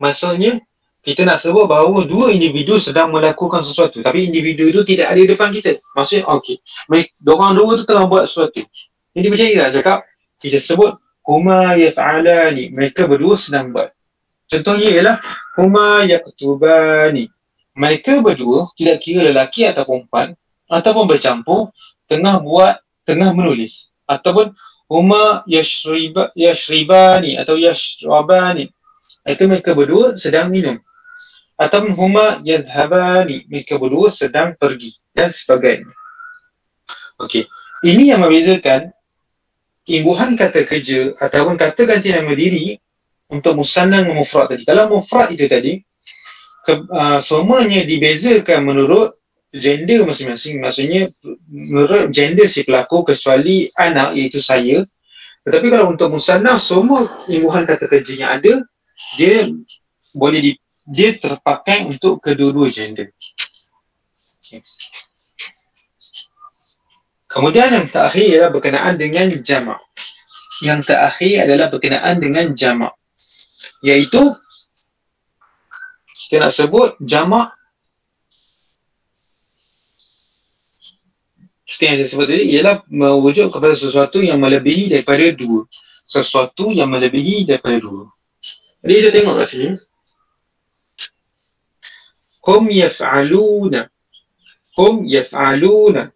[0.00, 0.60] maksudnya
[1.00, 5.28] kita nak sebut bahawa dua individu sedang melakukan sesuatu tapi individu itu tidak ada di
[5.32, 5.80] depan kita.
[5.96, 6.60] Maksudnya okey
[6.92, 8.60] mereka orang dua tu tengah buat sesuatu.
[9.16, 9.98] Jadi macam ni cakap
[10.40, 10.92] kita sebut
[11.24, 12.68] huma yaf'alani.
[12.72, 13.90] Mereka berdua sedang buat.
[14.50, 15.16] Contohnya ialah
[15.56, 17.30] huma yaktubani.
[17.78, 20.34] Mereka berdua tidak kira lelaki atau perempuan
[20.66, 21.70] ataupun bercampur
[22.10, 23.94] tengah buat tengah menulis.
[24.10, 24.52] Ataupun
[24.90, 28.74] huma yashriba yashribani atau yashrabani.
[29.32, 30.78] Itu mereka berdua sedang minum.
[31.60, 33.46] Ataupun huma yadhhabani.
[33.46, 35.92] Mereka berdua sedang pergi dan sebagainya.
[37.20, 37.44] Okey.
[37.84, 38.92] Ini yang membezakan
[39.88, 42.76] imbuhan kata kerja ataupun kata ganti nama diri
[43.30, 44.62] untuk musanna dan mufrad tadi.
[44.66, 45.80] Kalau mufrad itu tadi,
[46.66, 49.16] ke, uh, semuanya dibezakan menurut
[49.54, 50.60] gender masing-masing.
[50.60, 51.08] Maksudnya
[51.48, 54.84] menurut gender si pelaku kecuali anak iaitu saya.
[55.46, 58.52] Tetapi kalau untuk musanna semua imbuhan kata kerja yang ada,
[59.18, 59.50] dia
[60.14, 60.52] boleh di,
[60.88, 63.12] dia terpakai untuk kedua-dua gender.
[67.30, 69.78] Kemudian yang terakhir adalah berkenaan dengan jamak.
[70.60, 72.92] Yang terakhir adalah berkenaan dengan jamak
[73.80, 74.22] iaitu
[76.28, 77.56] kita nak sebut jamak
[81.64, 85.64] seperti yang saya sebut tadi ialah mewujud kepada sesuatu yang melebihi daripada dua
[86.04, 88.12] sesuatu yang melebihi daripada dua
[88.80, 89.68] jadi kita tengok kat sini
[92.44, 93.80] hum yaf'aluna
[94.76, 96.12] hum yaf'aluna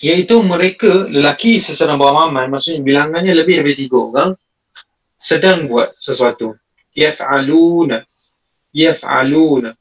[0.00, 4.30] iaitu mereka lelaki secara beramai maksudnya bilangannya lebih daripada tiga orang
[5.20, 6.56] sedang buat sesuatu.
[6.96, 8.02] Yaf'aluna.
[8.72, 9.76] Yaf'aluna.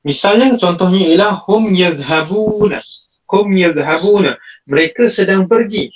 [0.00, 2.80] Misalnya contohnya ialah hum yadhhabuna.
[3.28, 4.40] Hum yadhhabuna.
[4.64, 5.92] Mereka sedang pergi.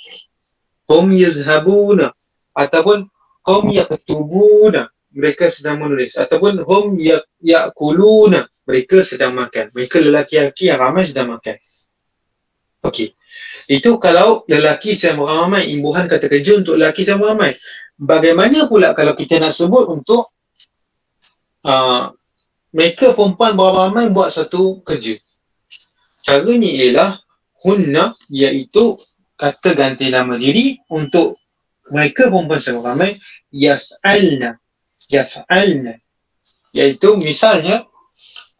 [0.85, 2.13] Hum yadhhabuna.
[2.59, 3.07] Ataupun
[3.47, 4.91] hum yaktubuna.
[5.15, 6.19] Mereka sedang menulis.
[6.19, 6.99] Ataupun hum
[7.39, 8.43] yakuluna.
[8.67, 9.71] Mereka sedang makan.
[9.71, 11.55] Mereka lelaki-lelaki yang ramai sedang makan.
[12.83, 13.15] Okey.
[13.69, 17.53] Itu kalau lelaki sedang beramai, imbuhan kata kerja untuk lelaki sedang beramai.
[17.99, 20.31] Bagaimana pula kalau kita nak sebut untuk
[21.67, 22.09] uh,
[22.73, 25.17] mereka perempuan beramai buat satu kerja.
[26.23, 27.11] Caranya ialah
[27.61, 28.97] hunna iaitu
[29.35, 31.39] kata ganti nama diri untuk
[31.89, 33.17] mereka perempuan sedang beramai
[33.53, 34.61] yaf'alna.
[35.09, 35.93] Yaf'alna.
[36.73, 37.89] Iaitu misalnya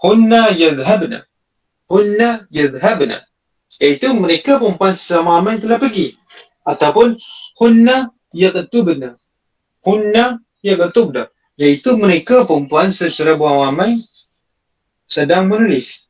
[0.01, 1.25] hunna yadhhabna.
[1.89, 3.21] Hunna yadhhabna.
[3.77, 6.17] Iaitu mereka perempuan sesama amal telah pergi.
[6.65, 7.17] Ataupun
[7.61, 9.15] hunna yaghtubna.
[9.85, 11.29] Hunna yaghtubna.
[11.59, 13.93] Iaitu mereka perempuan secara amal
[15.05, 16.09] sedang menulis.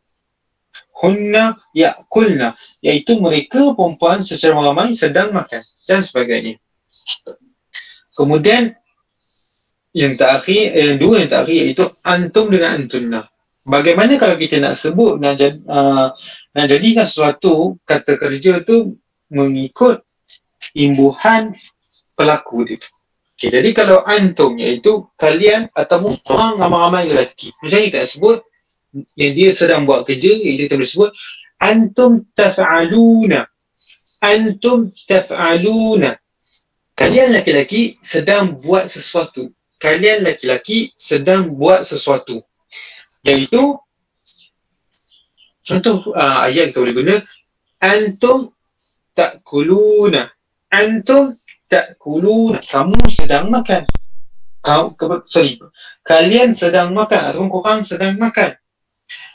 [0.95, 2.55] Hunna yakulna.
[2.79, 6.59] Iaitu mereka perempuan secara amal sedang makan dan sebagainya
[8.13, 8.75] kemudian
[9.95, 13.21] yang terakhir, yang dua yang terakhir iaitu antum dengan antunna
[13.69, 15.37] bagaimana kalau kita nak sebut nak,
[15.69, 16.13] uh,
[16.57, 18.97] nak jadikan sesuatu kata kerja tu
[19.29, 20.01] mengikut
[20.73, 21.53] imbuhan
[22.17, 22.81] pelaku dia.
[23.39, 27.55] Okay, jadi kalau antum iaitu kalian atau orang ramai-ramai lelaki.
[27.63, 28.43] Macam kita sebut
[29.15, 31.11] yang dia sedang buat kerja, iaitu kita boleh sebut
[31.63, 33.47] antum taf'aluna.
[34.19, 36.18] Antum taf'aluna.
[36.99, 39.47] Kalian lelaki-lelaki sedang buat sesuatu.
[39.79, 42.43] Kalian lelaki-lelaki sedang buat sesuatu.
[43.23, 43.79] Iaitu
[45.63, 47.15] contoh uh, ayat kita boleh guna
[47.79, 48.51] antum
[49.15, 50.27] takuluna.
[50.67, 51.31] Antum
[51.71, 52.59] takuluna.
[52.59, 53.87] Kamu sedang makan.
[54.59, 54.91] Kau
[55.31, 55.55] sorry.
[56.03, 57.31] Kalian sedang makan.
[57.31, 58.59] Atau korang sedang makan.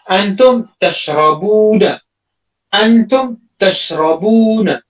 [0.05, 1.97] Antum tashrabuna.
[2.69, 4.85] Antum tashrabuna.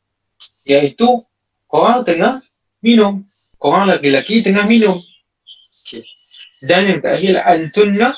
[0.66, 1.22] Iaitu
[1.70, 2.42] korang tengah
[2.84, 3.24] minum.
[3.56, 5.00] Korang lelaki-lelaki tengah minum.
[5.84, 6.04] Okay.
[6.64, 8.16] dan yang terakhir antunna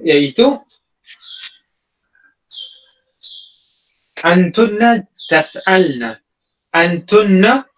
[0.00, 0.56] iaitu
[4.24, 6.16] antunna taf'alna.
[6.72, 7.68] Antunna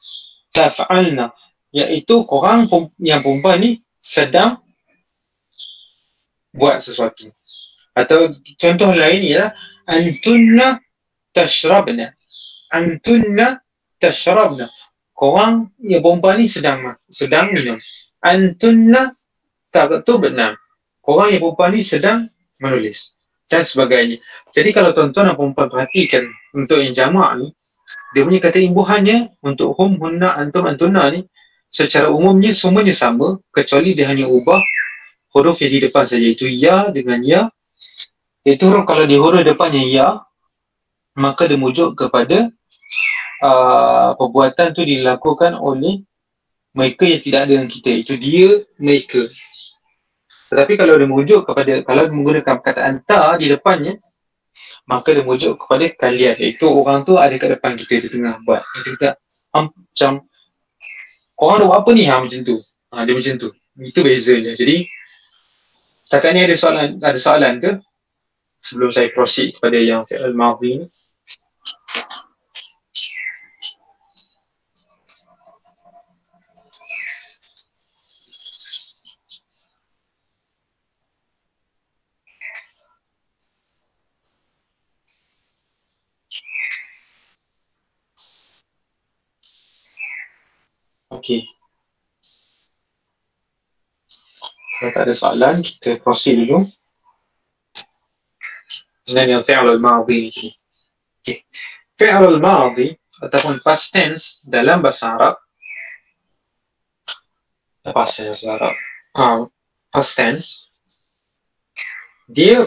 [0.54, 1.34] taf'alna.
[1.70, 2.66] Iaitu korang
[2.98, 3.70] yang perempuan ni
[4.02, 4.62] sedang
[6.54, 7.30] buat sesuatu.
[7.94, 9.54] Atau contoh lain ialah
[9.86, 10.78] antunna
[11.34, 12.14] tashrabna.
[12.70, 13.58] Antunna
[13.98, 14.70] tashrabna
[15.20, 17.76] korang yang perempuan ni sedang sedang minum
[18.24, 19.12] antunna
[19.68, 20.56] taktubna
[21.04, 22.24] orang yang perempuan ni sedang
[22.60, 23.16] menulis.
[23.50, 24.22] Dan sebagainya.
[24.54, 26.22] Jadi kalau tuan-tuan dan perempuan perhatikan
[26.54, 27.46] untuk yang jamak ni,
[28.14, 31.26] dia punya kata imbuhannya untuk hum, hunna, antum, antuna ni,
[31.66, 34.62] secara umumnya semuanya sama kecuali dia hanya ubah
[35.34, 36.22] huruf yang di depan saja.
[36.30, 37.50] Itu ya dengan ya.
[38.46, 40.22] Itu huruf kalau di huruf depannya ya
[41.18, 42.54] maka dia mujuk kepada
[43.42, 46.04] uh, perbuatan tu dilakukan oleh
[46.76, 47.90] mereka yang tidak ada dengan kita.
[47.90, 49.26] Itu dia mereka.
[50.50, 53.98] Tetapi kalau dia merujuk kepada kalau dia menggunakan perkataan ta di depannya
[54.86, 56.34] maka dia merujuk kepada kalian.
[56.38, 58.62] Iaitu orang tu ada kat depan kita di tengah buat.
[58.82, 59.18] Kita
[59.54, 60.26] macam
[61.38, 62.04] korang buat apa ni?
[62.10, 62.56] Ha macam tu.
[62.90, 63.48] Ha, dia macam tu.
[63.78, 64.58] Itu bezanya.
[64.58, 64.86] Jadi
[66.06, 67.70] setakat ni ada soalan ada soalan ke?
[68.60, 70.86] Sebelum saya proceed kepada yang fi'al madhi ni
[91.20, 91.44] Okey.
[94.80, 96.64] Kalau tak ada soalan, kita proceed dulu.
[99.04, 100.48] Dengan yang fi'al al-ma'adhi ni.
[101.20, 101.44] Okay.
[102.00, 105.36] Fi'al al-ma'adhi ataupun past tense dalam bahasa Arab
[107.84, 108.74] saya bahasa Arab?
[109.16, 109.24] Ha,
[109.92, 110.48] past tense
[112.30, 112.64] dia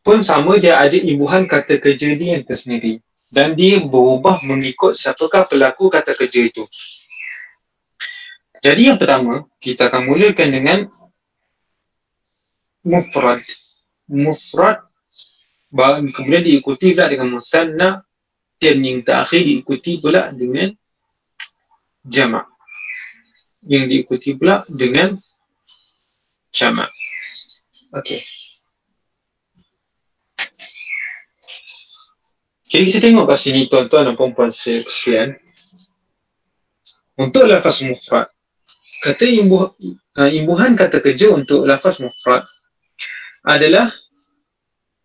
[0.00, 5.44] pun sama dia ada imbuhan kata kerja dia yang tersendiri dan dia berubah mengikut siapakah
[5.44, 6.64] pelaku kata kerja itu.
[8.58, 10.78] Jadi yang pertama, kita akan mulakan dengan
[12.82, 13.42] mufrad.
[14.10, 14.82] Mufrad
[15.70, 18.02] kemudian diikuti pula dengan musanna
[18.58, 20.74] dan yang terakhir diikuti pula dengan
[22.02, 22.46] jamak.
[23.62, 25.14] Yang diikuti pula dengan
[26.50, 26.90] jamak.
[27.94, 28.24] Okey.
[32.68, 35.40] Jadi kita tengok kat sini tuan-tuan dan puan-puan sekalian.
[37.18, 38.28] Untuk lafaz mufrad,
[39.02, 39.74] kata imbuh,
[40.18, 42.44] uh, imbuhan kata kerja untuk lafaz mufrad
[43.46, 43.90] adalah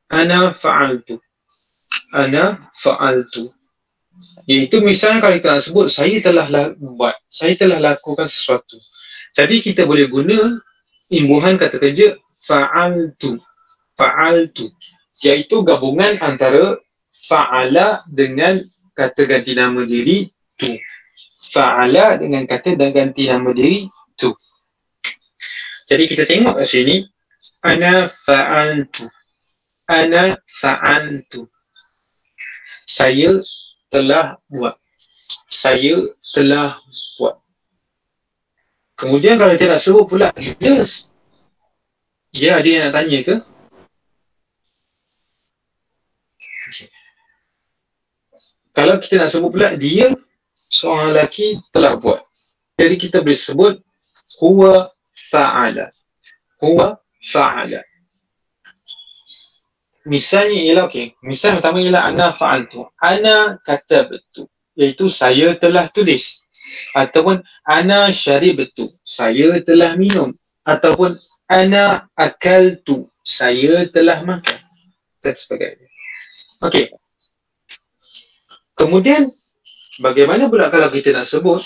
[0.09, 1.21] ana fa'altu.
[2.13, 3.53] Ana fa'altu.
[4.45, 6.45] Iaitu misalnya kalau kita nak sebut saya telah
[6.77, 8.77] buat saya telah lakukan sesuatu.
[9.33, 10.61] Jadi kita boleh guna
[11.09, 12.13] imbuhan kata kerja
[12.45, 13.41] fa'altu.
[13.97, 14.69] Fa'altu.
[15.23, 16.77] Iaitu gabungan antara
[17.25, 18.61] fa'ala dengan
[18.93, 20.29] kata ganti nama diri
[20.59, 20.69] tu
[21.53, 23.85] fa'ala dengan kata dan ganti nama diri
[24.17, 24.33] tu.
[25.85, 27.05] Jadi kita tengok kat sini
[27.61, 29.05] ana fa'altu.
[29.85, 31.45] Ana fa'altu.
[32.89, 33.37] Saya
[33.93, 34.75] telah buat.
[35.45, 36.81] Saya telah
[37.21, 37.37] buat.
[38.97, 41.13] Kemudian kalau dia nak sebut pula yes.
[42.33, 43.35] Ya, ada yang nak tanya ke?
[48.73, 50.17] Kalau kita nak sebut pula dia
[50.83, 52.19] seorang lelaki telah buat.
[52.75, 53.73] Jadi kita boleh sebut
[54.43, 54.91] huwa
[55.31, 55.87] fa'ala.
[56.59, 57.79] Huwa fa'ala.
[60.03, 61.15] Misalnya ialah okey.
[61.23, 62.83] Misal pertama ialah ana fa'altu.
[62.99, 64.51] Ana kata betul.
[64.75, 66.43] Iaitu saya telah tulis.
[66.91, 68.91] Ataupun ana syaribtu.
[69.07, 70.35] Saya telah minum.
[70.67, 71.15] Ataupun
[71.47, 73.07] ana akaltu.
[73.23, 74.59] Saya telah makan.
[75.23, 75.87] Dan sebagainya.
[76.67, 76.91] Okey.
[78.75, 79.31] Kemudian
[80.01, 81.61] Bagaimana pula kalau kita nak sebut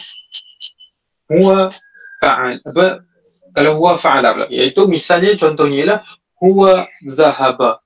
[1.32, 1.72] huwa
[2.20, 2.60] fa'al?
[2.64, 3.08] Apa?
[3.56, 4.48] Kalau huwa fa'ala pula.
[4.52, 6.00] Iaitu misalnya contohnya ialah
[6.40, 7.80] huwa zahaba.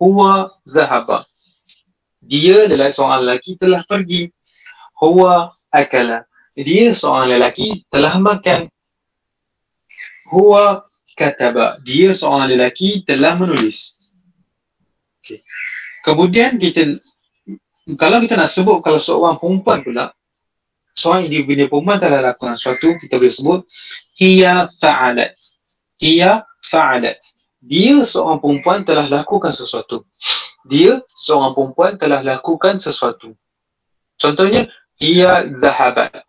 [0.00, 1.28] Huwa zahaba.
[2.22, 4.30] Dia adalah seorang lelaki telah pergi.
[4.96, 6.24] Huwa akala.
[6.54, 8.70] Dia seorang lelaki telah makan.
[10.30, 10.80] Huwa
[11.18, 11.76] kataba.
[11.84, 13.98] Dia seorang lelaki telah menulis.
[15.22, 15.38] Okay.
[16.02, 16.98] kemudian kita
[17.98, 20.14] kalau kita nak sebut kalau seorang perempuan pula
[20.92, 23.60] seorang individu perempuan telah lakukan sesuatu kita boleh sebut
[24.16, 25.34] hiya fa'alat.
[25.98, 27.18] Hiya fa'alat.
[27.62, 30.04] Dia seorang perempuan telah lakukan sesuatu.
[30.66, 33.34] Dia seorang perempuan telah lakukan sesuatu.
[34.18, 36.22] Contohnya hiya zahabat.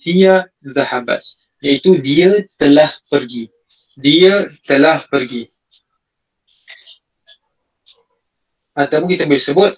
[0.00, 1.24] Hiya zahabat.
[1.64, 3.48] Iaitu dia telah pergi.
[3.98, 5.48] Dia telah pergi.
[8.78, 9.72] Ataupun kita boleh sebut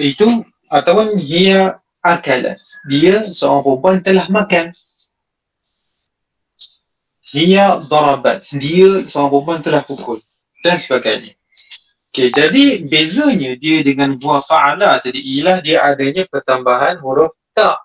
[0.00, 2.58] itu ataupun dia akalat.
[2.90, 4.74] Dia seorang perempuan telah makan.
[7.34, 8.46] Dia darabat.
[8.58, 10.18] Dia seorang perempuan telah pukul.
[10.64, 11.36] Dan sebagainya.
[12.14, 17.82] Okay, jadi bezanya dia dengan buah fa'ala tadi ialah dia adanya pertambahan huruf ta.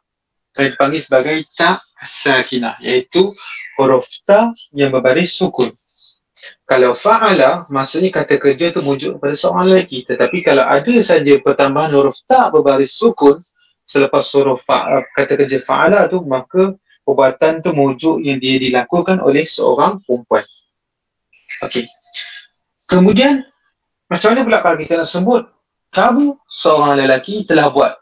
[0.54, 3.34] Yang dipanggil sebagai ta sakinah iaitu
[3.82, 5.74] huruf ta yang berbaris sukun
[6.64, 10.06] kalau fa'ala, maksudnya kata kerja itu muncul kepada seorang lelaki.
[10.06, 13.42] Tetapi kalau ada saja pertambahan huruf tak berbaris sukun
[13.84, 19.44] selepas huruf fa- kata kerja fa'ala tu, maka perbuatan tu wujud yang dia dilakukan oleh
[19.50, 20.46] seorang perempuan.
[21.66, 21.90] Okey.
[22.86, 23.46] Kemudian
[24.10, 25.44] macam mana pula kalau kita nak sebut
[25.90, 27.98] kamu seorang lelaki telah buat.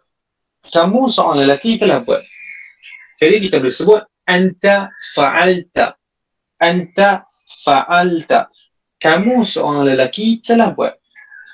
[0.67, 2.19] Kamu seorang lelaki telah buat.
[3.17, 5.95] Jadi kita boleh sebut anta fa'alta.
[6.59, 7.26] Anta
[7.63, 8.51] fa'alta.
[8.97, 10.97] Kamu seorang lelaki telah buat.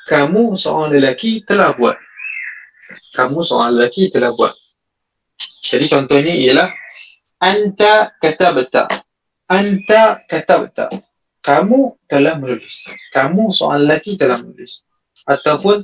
[0.07, 1.95] Kamu seorang lelaki telah buat.
[3.15, 4.55] Kamu seorang lelaki telah buat.
[5.63, 6.67] Jadi contohnya ialah
[7.39, 8.87] anta katabta.
[9.47, 10.87] Anta katabta
[11.43, 12.87] kamu telah menulis.
[13.11, 14.87] Kamu seorang lelaki telah menulis.
[15.27, 15.83] Ataupun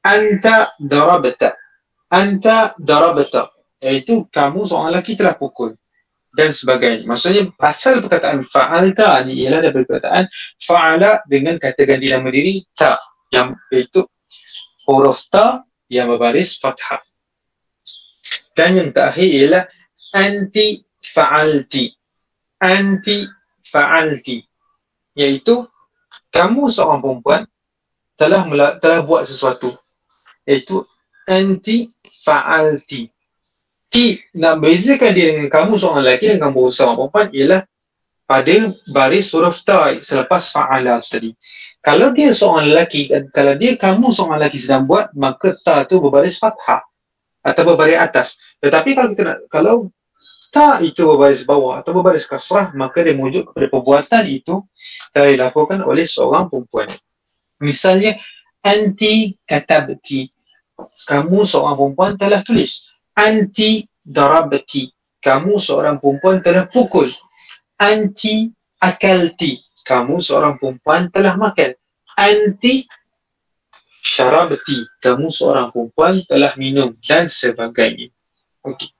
[0.00, 1.52] anta darabta.
[2.08, 3.52] Anta darabta.
[3.84, 5.76] Iaitu kamu seorang lelaki telah pukul.
[6.32, 7.04] Dan sebagainya.
[7.04, 10.24] Maksudnya pasal perkataan fa'alta ni ialah daripada perkataan
[10.64, 12.96] fa'ala dengan kata ganti nama diri ta.
[13.28, 14.00] Yang itu
[14.88, 15.60] huruf ta
[15.92, 17.04] yang berbaris fathah.
[18.56, 19.64] Dan yang terakhir ialah
[20.16, 21.92] anti fa'alti.
[22.64, 23.28] Anti
[23.68, 24.40] fa'alti
[25.16, 25.68] iaitu
[26.32, 27.42] kamu seorang perempuan
[28.16, 28.44] telah
[28.80, 29.76] telah buat sesuatu
[30.48, 30.84] iaitu
[31.28, 31.92] anti
[32.24, 33.11] fa'alti
[33.92, 37.62] ti nak bezakan dia dengan kamu seorang lelaki dan kamu seorang perempuan ialah
[38.24, 38.54] pada
[38.88, 41.36] baris huruf ta selepas fa'ala tadi.
[41.84, 46.40] Kalau dia seorang lelaki kalau dia kamu seorang lelaki sedang buat maka ta tu berbaris
[46.40, 46.80] fathah
[47.44, 48.40] atau berbaris atas.
[48.64, 49.74] Tetapi kalau kita nak kalau
[50.48, 54.64] tak itu berbaris bawah atau berbaris kasrah maka dia merujuk kepada perbuatan itu
[55.12, 56.88] telah dilakukan oleh seorang perempuan.
[57.60, 58.16] Misalnya
[58.64, 60.32] anti katabti.
[60.82, 64.90] Kamu seorang perempuan telah tulis anti darabti
[65.22, 67.06] kamu seorang perempuan telah pukul.
[67.78, 68.50] Anti
[68.82, 69.62] akalti.
[69.82, 71.74] Kamu seorang perempuan telah makan.
[72.18, 72.86] Anti
[74.02, 78.10] syarabti kamu seorang perempuan telah minum dan sebagainya.
[78.66, 78.90] Okey.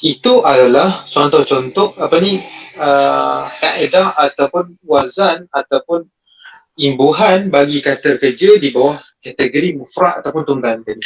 [0.00, 2.40] Itu adalah contoh-contoh apa ni
[2.78, 6.08] uh, kaedah ataupun wazan ataupun
[6.80, 11.04] imbuhan bagi kata kerja di bawah kategori mufrad ataupun tunggal tadi.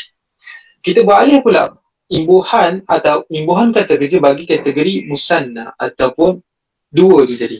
[0.85, 1.73] Kita beralih pula
[2.13, 6.37] imbuhan atau imbuhan kata kerja bagi kategori musanna ataupun
[6.93, 7.59] dua tu tadi.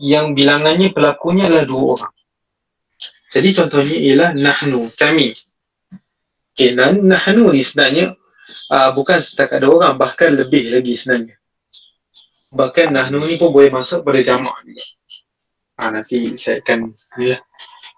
[0.00, 2.14] Yang bilangannya pelakunya adalah dua orang.
[3.28, 5.36] Jadi contohnya ialah nahnu, kami.
[6.56, 8.16] Okay, dan nahnu ni sebenarnya
[8.72, 11.36] uh, bukan setakat dua orang bahkan lebih lagi sebenarnya
[12.54, 14.84] bahkan nahnu ni pun boleh masuk pada jamak juga
[15.82, 17.38] uh, nanti saya akan ya,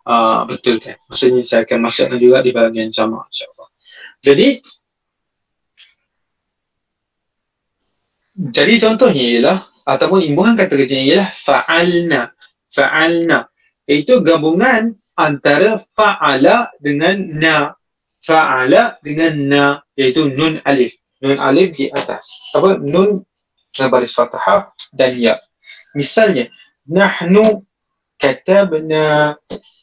[0.09, 3.58] uh, betul kan maksudnya saya akan masukkan juga di bahagian jamak insyaAllah
[4.23, 4.63] jadi
[8.39, 12.31] jadi contohnya ialah ataupun imbuhan kata kerja ialah fa'alna
[12.71, 13.51] fa'alna
[13.89, 17.75] iaitu gabungan antara fa'ala dengan na
[18.23, 19.65] fa'ala dengan na
[19.99, 20.95] iaitu nun alif.
[21.19, 22.29] Nun alif di atas.
[22.55, 22.79] Apa?
[22.79, 23.27] Nun
[23.75, 25.35] baris fathah dan ya.
[25.95, 26.51] Misalnya,
[26.87, 27.67] nahnu
[28.19, 29.35] katabna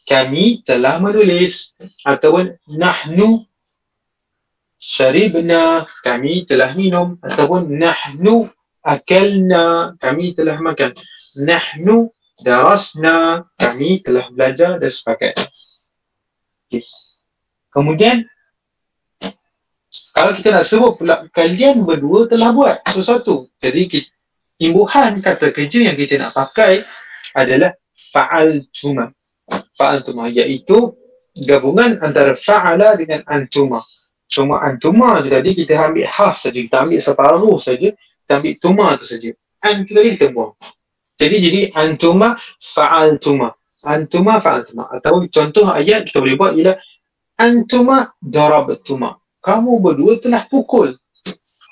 [0.08, 3.44] kami telah menulis ataupun nahnu
[4.86, 8.46] syaribna kami telah minum ataupun nahnu
[8.86, 10.94] akalna kami telah makan
[11.42, 15.42] nahnu darasna kami telah belajar dan sebagainya.
[16.70, 16.86] Okay.
[17.74, 18.30] Kemudian
[20.14, 23.50] kalau kita nak sebut pula kalian berdua telah buat sesuatu.
[23.58, 24.10] Jadi kita,
[24.62, 26.86] imbuhan kata kerja yang kita nak pakai
[27.34, 27.74] adalah
[28.14, 29.12] fa'al tuma.
[29.76, 30.94] Fa'al tuma iaitu
[31.36, 33.84] gabungan antara fa'ala dengan antuma.
[34.26, 38.88] Cuma antuma tu tadi kita ambil half saja, kita ambil separuh saja, kita ambil tuma
[38.98, 39.30] tu saja.
[39.62, 40.54] An tu tadi kita buang.
[41.16, 42.36] Jadi jadi antuma
[42.76, 43.56] fa'al tuma.
[43.86, 44.92] Antuma fa'al tuma.
[44.92, 46.78] Atau contoh ayat kita boleh buat ialah
[47.40, 50.98] antuma darabtuma kamu berdua telah pukul.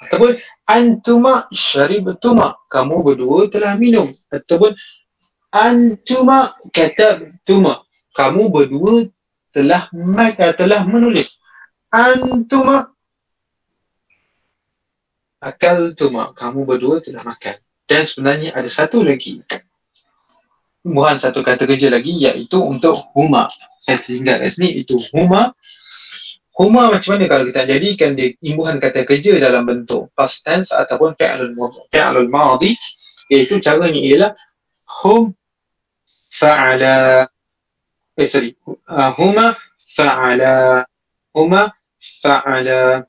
[0.05, 0.37] Ataupun
[0.69, 4.13] antuma syaribtuma, kamu berdua telah minum.
[4.29, 4.77] Ataupun
[5.49, 7.81] antuma katabtuma,
[8.13, 9.09] kamu berdua
[9.49, 11.41] telah maka telah menulis.
[11.93, 12.89] Antuma
[15.37, 17.61] akaltuma, kamu berdua telah makan.
[17.85, 19.45] Dan sebenarnya ada satu lagi.
[20.81, 23.45] Bukan satu kata kerja lagi iaitu untuk huma.
[23.77, 25.53] Saya tinggal kat sini itu huma.
[26.57, 27.29] Huma macam mana?
[27.29, 31.53] Kalau kita jadikan dia imbuhan kata kerja dalam bentuk past tense ataupun fi'lul
[31.93, 32.73] fi'lul madhi
[33.29, 34.31] iaitu caranya ialah
[35.01, 35.33] hum
[36.33, 37.25] fa'ala
[38.17, 38.57] eh sorry.
[38.65, 39.57] Uh, huma
[39.93, 40.85] fa'ala.
[41.33, 41.73] Huma
[42.03, 43.07] fa'ala.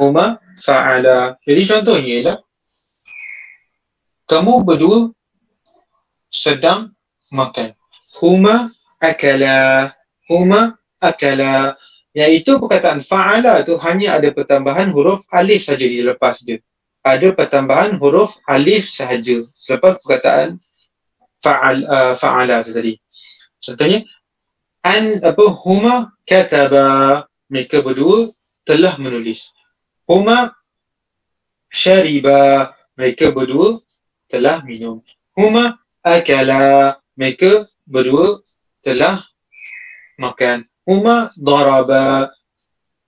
[0.00, 1.38] Huma fa'ala.
[1.44, 2.38] Jadi contohnya ialah
[4.24, 5.12] kamu berdua
[6.32, 6.96] sedang
[7.30, 7.76] makan.
[8.18, 9.92] Huma akala.
[10.26, 11.76] Huma akala.
[12.14, 16.58] Iaitu perkataan fa'ala tu hanya ada pertambahan huruf alif saja di lepas dia.
[17.04, 19.44] Ada pertambahan huruf alif sahaja.
[19.60, 20.56] Selepas perkataan
[21.44, 22.96] fa'al uh, fa'ala tadi
[23.64, 24.04] contohnya
[24.84, 28.32] an apa huma kataba mereka berdua
[28.68, 29.52] telah menulis.
[30.04, 30.52] Huma
[31.72, 33.80] syariba mereka berdua
[34.28, 35.00] telah minum.
[35.36, 38.44] Huma akala mereka berdua
[38.84, 39.24] telah
[40.20, 40.68] makan.
[40.84, 42.28] Huma daraba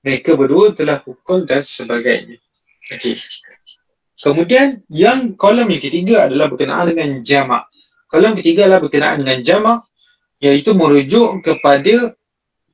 [0.00, 2.40] mereka berdua telah pukul dan sebagainya.
[2.88, 3.20] Okey.
[4.16, 7.68] Kemudian yang kolom yang ketiga adalah berkenaan dengan jamak.
[8.08, 9.78] Kolom ketiga adalah berkenaan dengan jamak
[10.46, 12.14] iaitu merujuk kepada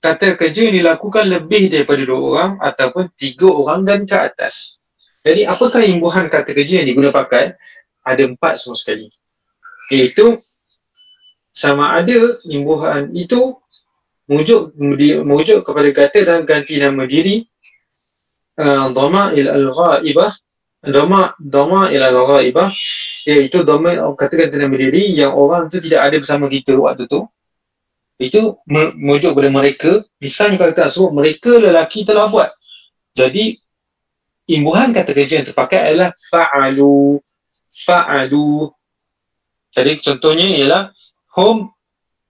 [0.02, 4.82] kata kerja yang dilakukan lebih daripada dua orang ataupun tiga orang dan ke atas.
[5.22, 7.54] Jadi apakah imbuhan kata kerja yang digunakan?
[8.02, 9.06] Ada empat semua sekali.
[9.94, 10.42] Iaitu
[11.54, 13.54] sama ada imbuhan itu
[14.26, 14.72] merujuk
[15.22, 17.44] merujuk kepada kata dan ganti nama diri
[18.56, 20.32] uh, dhamma ila al-ghaibah
[20.82, 22.72] dhamma dhamma ila al-ghaibah
[23.28, 27.28] iaitu dhamma kata ganti nama diri yang orang tu tidak ada bersama kita waktu tu
[28.20, 29.92] itu merujuk kepada mereka.
[30.20, 32.50] Misalnya kalau kita sebut mereka lelaki telah buat.
[33.16, 33.60] Jadi
[34.48, 37.20] imbuhan kata kerja yang terpakai adalah fa'alu
[37.72, 38.68] fa'alu.
[39.72, 40.82] Jadi contohnya ialah
[41.32, 41.72] hum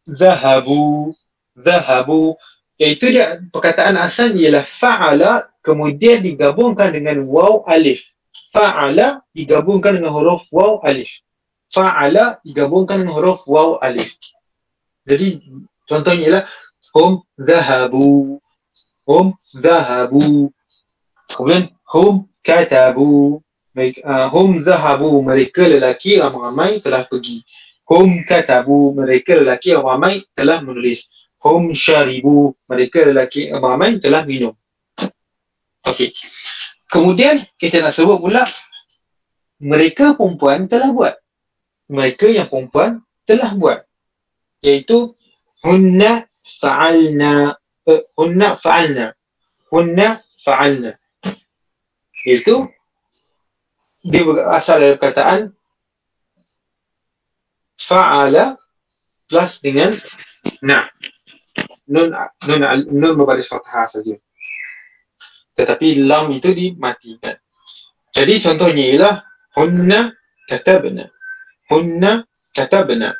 [0.06, 1.10] zahabu
[1.58, 2.38] zahabu.
[2.78, 8.02] Iaitu dia perkataan asal ialah fa'ala kemudian digabungkan dengan waw alif.
[8.54, 11.10] Fa'ala digabungkan dengan huruf waw alif.
[11.70, 14.14] Fa'ala digabungkan dengan huruf waw alif.
[15.02, 15.42] Jadi
[15.92, 16.44] contohnya ialah
[16.96, 18.40] hum zahabu.
[19.04, 20.48] Hum zahabu.
[21.28, 23.44] Kemudian hum katabu.
[23.72, 27.44] Uh, hum zahabu mereka lelaki ramai-ramai telah pergi.
[27.88, 31.08] Hum katabu mereka lelaki ramai telah menulis.
[31.40, 34.56] Hum syaribu mereka lelaki ramai telah minum.
[35.88, 36.14] Okey.
[36.86, 38.44] Kemudian kita nak sebut pula
[39.58, 41.14] mereka perempuan telah buat.
[41.88, 43.80] Mereka yang perempuan telah buat.
[44.62, 45.16] Iaitu
[45.62, 46.26] hunna
[46.60, 47.54] fa'alna
[47.88, 49.14] uh, hunna fa'alna
[49.70, 50.92] hunna fa'alna
[52.26, 52.66] iaitu
[54.02, 55.54] dia berasal dari perkataan
[57.78, 58.58] fa'ala
[59.30, 59.94] plus dengan
[60.62, 60.90] na
[61.88, 62.10] nun
[62.46, 64.16] nun nun berbaris fathah saja.
[65.52, 67.36] Tetapi lam itu dimatikan.
[68.12, 69.14] Jadi contohnya ialah
[69.56, 70.00] hunna
[70.48, 71.12] katabna.
[71.68, 72.24] Hunna
[72.56, 73.12] katabna.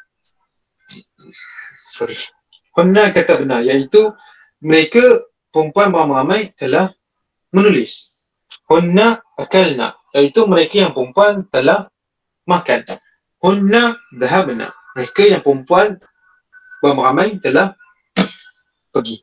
[1.92, 2.16] Sorry.
[2.72, 4.16] Hunna katabna iaitu
[4.64, 6.88] mereka perempuan ramai-ramai telah
[7.52, 8.08] menulis.
[8.64, 11.92] Hunna akalna iaitu mereka yang perempuan telah
[12.48, 12.80] makan.
[13.44, 14.72] Hunna dhahabna.
[14.96, 16.00] Mereka yang perempuan
[16.80, 17.76] ramai-ramai telah
[18.88, 19.20] pergi.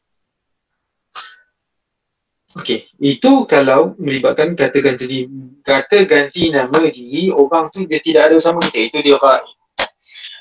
[2.58, 5.30] Okey, itu kalau melibatkan kata ganti
[5.62, 9.59] kata ganti nama diri orang tu dia tidak ada bersama kita, itu dia raib.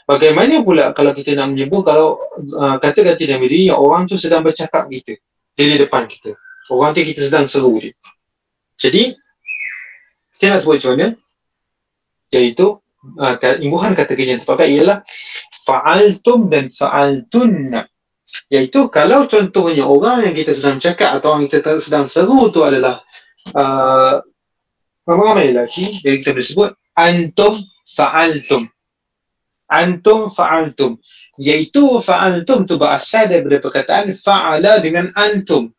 [0.09, 2.17] Bagaimana pula kalau kita nak menyebut kalau
[2.57, 5.21] uh, kata ganti nama diri orang tu sedang bercakap kita
[5.53, 6.33] di depan kita.
[6.73, 7.93] Orang tu kita sedang seru dia.
[8.81, 9.13] Jadi
[10.41, 11.09] kita nak sebut macam mana?
[12.33, 12.81] Iaitu
[13.21, 15.05] uh, imbuhan kata kerja yang terpakai ialah
[15.69, 17.85] fa'altum dan fa'altunna
[18.49, 22.61] Iaitu kalau contohnya orang yang kita sedang cakap atau orang yang kita sedang seru tu
[22.61, 23.01] adalah
[23.57, 24.21] uh,
[25.09, 27.57] ramai lelaki yang kita boleh sebut antum
[27.97, 28.69] fa'altum
[29.69, 30.97] antum fa'altum
[31.39, 35.73] iaitu fa'altum tu berasal daripada perkataan fa'ala dengan antum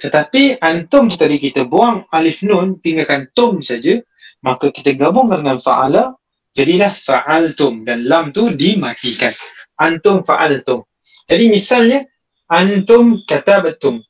[0.00, 3.98] tetapi antum tu tadi kita buang alif nun tinggalkan tum saja
[4.40, 6.14] maka kita gabungkan dengan fa'ala
[6.54, 9.34] jadilah fa'altum dan lam tu dimatikan
[9.76, 10.86] antum fa'altum
[11.26, 12.06] jadi misalnya
[12.46, 14.02] antum katabatum.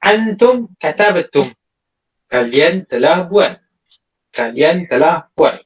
[0.00, 1.52] Antum katabatum.
[2.28, 3.58] Kalian telah buat.
[4.30, 5.58] Kalian telah buat.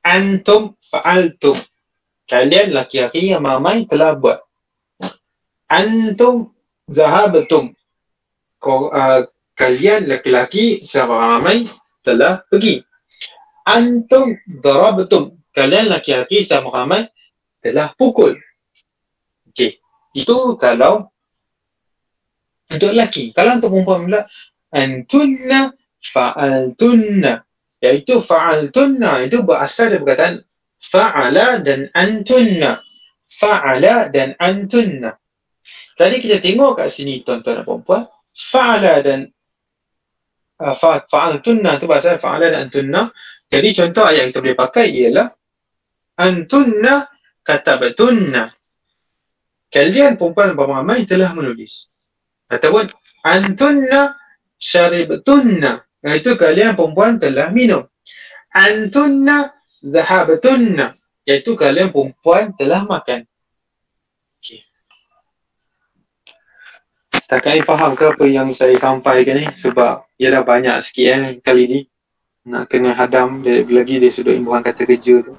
[0.00, 1.56] Antum fa'altum.
[2.24, 4.40] Kalian laki-laki yang ramai telah buat.
[5.66, 6.54] Antum
[6.88, 7.74] zahabatum.
[8.60, 9.24] Uh,
[9.56, 11.68] kalian laki-laki yang ramai
[12.00, 12.80] telah pergi.
[13.66, 15.36] Antum darabatum.
[15.52, 17.10] Kalian laki-laki yang ramai
[17.60, 18.38] telah pukul.
[19.52, 19.82] Okey.
[20.16, 21.10] Itu kalau
[22.70, 23.34] untuk lelaki.
[23.34, 24.22] Kalau untuk perempuan pula
[24.70, 27.42] antunna fa'altunna.
[27.80, 30.36] Iaitu fa'altunna itu berasal dari perkataan
[30.80, 32.80] fa'ala dan antunna.
[33.40, 35.16] Fa'ala dan antunna.
[35.96, 38.02] Jadi kita tengok kat sini tuan-tuan dan perempuan.
[38.36, 39.28] Fa'ala dan
[40.60, 40.76] uh,
[41.08, 43.08] fa'altunna itu berasal fa'ala dan antunna.
[43.50, 45.28] Jadi contoh ayat yang kita boleh pakai ialah
[46.20, 47.08] antunna
[47.42, 48.52] katabatunna
[49.70, 51.88] kalian perempuan ramai telah menulis.
[52.50, 52.90] Ataupun
[53.22, 54.18] antunna
[54.58, 55.86] syaribtunna.
[56.00, 57.84] Iaitu kalian perempuan telah minum.
[58.50, 59.52] Antunna
[59.84, 60.96] zahabtunna.
[61.28, 63.28] Iaitu kalian perempuan telah makan.
[64.40, 64.64] Okay.
[67.20, 69.46] Setakat faham ke apa yang saya sampaikan ni?
[69.52, 71.80] Sebab ia dah banyak sikit eh kali ni.
[72.48, 75.36] Nak kena hadam lagi dari sudut imbuhan kata kerja tu.